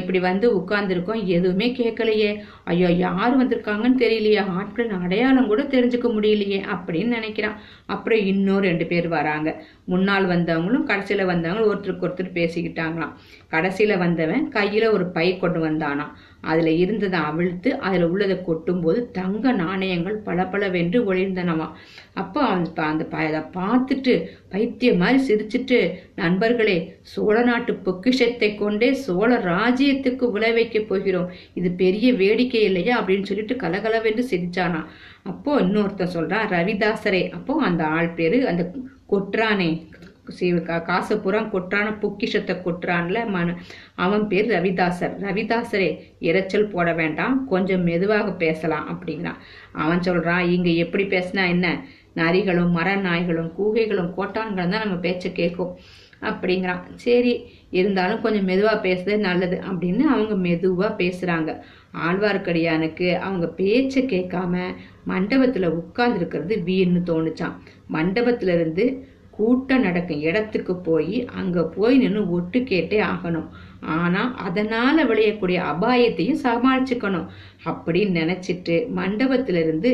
இப்படி 0.00 0.18
வந்து 0.28 0.46
உட்கார்ந்துருக்கோம். 0.60 1.20
எதுவுமே 1.36 1.66
கேட்கலையே 1.80 2.30
ஐயோ 2.72 2.88
யார் 3.04 3.38
வந்திருக்காங்கன்னு 3.40 4.02
தெரியலையே. 4.04 4.42
ஆட்களின் 4.58 4.96
அடையாளம் 5.04 5.50
கூட 5.52 5.62
தெரிஞ்சுக்க 5.74 6.08
முடியலையே 6.16 6.60
அப்படின்னு 6.74 7.16
நினைக்கிறான். 7.18 7.58
அப்புறம் 7.94 8.22
இன்னும் 8.32 8.64
ரெண்டு 8.68 8.86
பேர் 8.92 9.08
வராங்க. 9.18 9.50
முன்னால் 9.92 10.26
வந்தவங்களும் 10.34 10.88
கடைசியில 10.90 11.24
வந்தவங்களும் 11.32 11.70
ஒருத்தருக்கு 11.72 12.06
ஒருத்தர் 12.08 12.36
பேசிக்கிட்டாங்களாம். 12.40 13.14
கடைசியில 13.50 13.98
வந்தவன் 13.98 14.50
கையில 14.54 14.90
ஒரு 14.90 15.06
பை 15.06 15.38
கொண்டு 15.38 15.70
வந்தானாம் 15.70 16.12
அதுல 16.40 16.70
இருந்ததை 16.70 17.20
அவிழ்த்து 17.20 17.78
அதுல 17.78 18.08
உள்ளதை 18.08 18.36
கொட்டும்போது 18.36 19.10
தங்க 19.10 19.52
நாணயங்கள் 19.52 20.16
பளபளவென்று 20.16 21.14
ஒளிர்ந்தனவா. 21.14 21.70
அப்போ 22.14 22.40
அவன் 22.42 22.66
ப- 22.74 22.82
அந்த 22.82 23.04
ப- 23.04 23.16
அதை 23.16 23.40
பார்த்துட்டு 23.40 24.24
பைத்தியம் 24.48 24.96
மாதிரி 24.96 25.34
சிரிச்சிட்டு 25.34 25.92
நண்பர்களே 26.16 26.96
சோழ 27.00 27.42
நாட்டு 27.42 27.74
பொக்கிஷத்தை 27.74 28.54
கொண்டே 28.54 28.92
சோழ 28.92 29.38
ராஜ்யத்துக்கு 29.38 30.30
விளைவிக்க 30.30 30.80
போகிறோம். 30.80 31.30
இது 31.54 31.70
பெரிய 31.70 32.12
வேடிக்கை 32.12 32.62
இல்லையா 32.62 33.02
அப்படின்னு 33.02 33.22
சொல்லிட்டு 33.22 33.56
கலகலவென்று 33.56 34.26
சிரிச்சானா. 34.30 34.84
அப்போ 35.22 35.60
இன்னொருத்தன் 35.60 36.08
சொல்றான் 36.14 36.48
ரவிதாசரே. 36.48 37.30
அப்போ 37.30 37.62
அந்த 37.62 37.84
ஆள் 37.84 38.08
பேரு 38.08 38.48
அந்த 38.48 38.70
கொற்றானே 39.10 39.88
காசை 40.82 41.16
புறம் 41.16 41.50
கொற்றான 41.52 41.86
பொக்கிஷத்தை 42.00 42.56
கொற்றான்ல 42.56 43.26
மன. 43.26 43.56
அவன் 43.94 44.28
பேர் 44.28 44.50
ரவிதாசர். 44.50 45.14
ரவிதாசரே 45.26 45.90
இரைச்சல் 46.20 46.70
போட 46.70 46.92
வேண்டாம் 46.92 47.48
கொஞ்சம் 47.48 47.82
மெதுவாக 47.82 48.32
பேசலாம் 48.32 48.86
அப்படிங்கிறான். 48.92 49.40
அவன் 49.72 49.98
சொல்றான் 49.98 50.50
இங்க 50.50 50.70
எப்படி 50.70 51.04
பேசினா 51.04 51.48
என்ன? 51.48 51.84
நரிகளும் 52.16 52.70
மர 52.70 52.96
நாய்களும் 52.96 53.52
கூகைகளும் 53.58 54.14
கோட்டான்களும் 54.16 54.54
தான் 54.54 54.84
நம்ம 54.84 54.96
பேச்சை 54.96 55.32
கேட்கும். 55.32 55.74
அப்படிங்கிறான். 56.20 56.80
சரி 56.94 57.32
இருந்தாலும் 57.70 58.20
கொஞ்சம் 58.20 58.48
மெதுவா 58.48 58.72
பேசுறது 58.86 59.18
நல்லது 59.18 59.56
அப்படின்னு 59.70 60.02
அவங்க 60.14 60.34
மெதுவா 60.48 60.88
பேசுறாங்க. 61.02 61.50
ஆழ்வார்க்கடியானுக்கு 62.08 63.06
அவங்க 63.18 63.46
பேச்சை 63.46 64.02
கேட்காம 64.04 64.54
மண்டபத்துல 65.08 65.66
உட்கார்ந்து 65.66 66.18
இருக்கிறது 66.18 66.56
தோணுச்சான் 67.08 67.56
மண்டபத்துல 67.92 68.54
இருந்து 68.54 68.84
கூட்டம் 69.40 69.84
நடக்கும் 69.86 70.24
இடத்துக்கு 70.28 70.74
போய் 70.88 71.18
அங்க 71.40 71.64
போய் 71.76 71.96
நின்று 71.98 72.22
ஒட்டு 72.30 72.60
கேட்டே 72.70 72.98
ஆகணும். 73.12 73.48
ஆனா 73.98 74.22
அதனால 74.46 75.04
விளையக்கூடிய 75.04 75.58
அபாயத்தையும் 75.72 76.42
சமாளிச்சுக்கணும். 76.46 77.28
அப்படின்னு 77.70 78.14
நினைச்சிட்டு 78.22 78.76
மண்டபத்திலிருந்து 78.98 79.92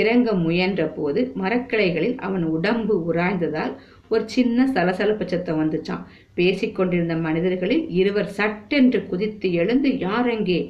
இறங்க 0.00 0.32
முயன்ற 0.44 0.84
போது 0.96 1.20
மரக்கிளைகளில் 1.42 2.16
அவன் 2.18 2.44
உடம்பு 2.54 2.94
உராய்ந்ததால் 3.08 3.74
ஒரு 4.08 4.24
சின்ன 4.34 4.66
சலசலப்பு 4.66 5.24
சத்தம் 5.28 5.60
வந்துச்சான் 5.60 6.02
பேசிக்கொண்டிருந்த 6.38 7.14
மனிதர்களில் 7.26 7.84
இருவர் 8.00 8.30
சட்டென்று 8.38 9.00
குதித்து 9.06 9.48
எழுந்து 9.52 9.90
யாரெங்கே? 10.06 10.60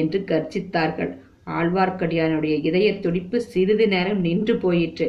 என்று 0.00 0.18
கர்ஜித்தார்கள். 0.26 1.10
ஆழ்வார்க்கடியானுடைய 1.58 2.54
இதய 2.68 2.88
துடிப்பு 2.98 3.38
சிறிது 3.42 3.86
நேரம் 3.88 4.20
நின்று 4.20 4.56
போயிற்று. 4.56 5.08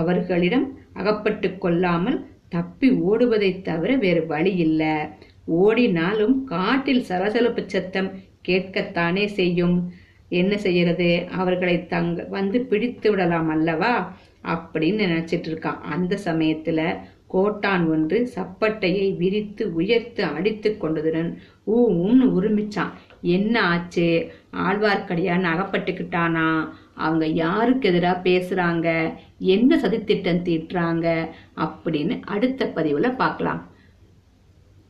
அவர்களிடம் 0.00 0.66
அகப்பட்டு 0.94 1.58
கொள்ளாமல் 1.58 2.26
தப்பி 2.48 2.90
ஓடுவதைத் 2.90 3.62
தவிர 3.62 3.96
வேறு 3.96 4.26
வழி 4.26 4.54
இல்லை. 4.54 4.96
ஓடினாலும் 5.44 6.44
காட்டில் 6.44 7.02
சலசலப்பு 7.02 7.64
சத்தம் 7.66 8.10
கேட்கத்தானே 8.48 9.26
செய்யும். 9.26 9.92
என்ன 10.28 10.58
செய்யறது? 10.58 11.26
அவர்களை 11.30 11.86
தங்க 11.86 12.26
வந்து 12.30 12.60
பிடித்து 12.60 13.10
விடலாம் 13.10 13.48
அல்லவா? 13.48 14.16
அப்படின்னு 14.44 15.04
நினைச்சிட்டு 15.04 15.48
இருக்கான் 15.50 15.80
அந்த 15.80 16.18
சமயத்துல 16.24 16.98
கோட்டான் 17.26 17.86
ஒன்று 17.88 18.30
சப்பட்டையை 18.34 19.16
விரித்து 19.16 19.74
உயர்த்து 19.74 20.24
அடித்து 20.24 20.76
கொண்டதுடன் 20.80 21.34
ஊன்னு 21.66 22.24
உருமிச்சான். 22.38 22.92
என்ன 23.22 23.62
ஆச்சு? 23.62 24.32
ஆழ்வார்க்கடியான் 24.52 25.42
அகப்பட்டுக்கிட்டானா? 25.42 26.68
அவங்க 26.94 27.26
யாருக்கு 27.26 27.88
எதிராக 27.88 28.30
பேசுறாங்க? 28.30 29.14
என்ன 29.38 29.76
சதித்திட்டம் 29.76 30.42
தீட்டுறாங்க? 30.42 31.28
அப்படின்னு 31.56 32.20
அடுத்த 32.24 32.72
பதிவுல 32.74 33.16
பார்க்கலாம். 33.16 33.66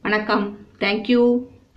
வணக்கம். 0.03 0.59
தேங்க்யூ 0.79 1.53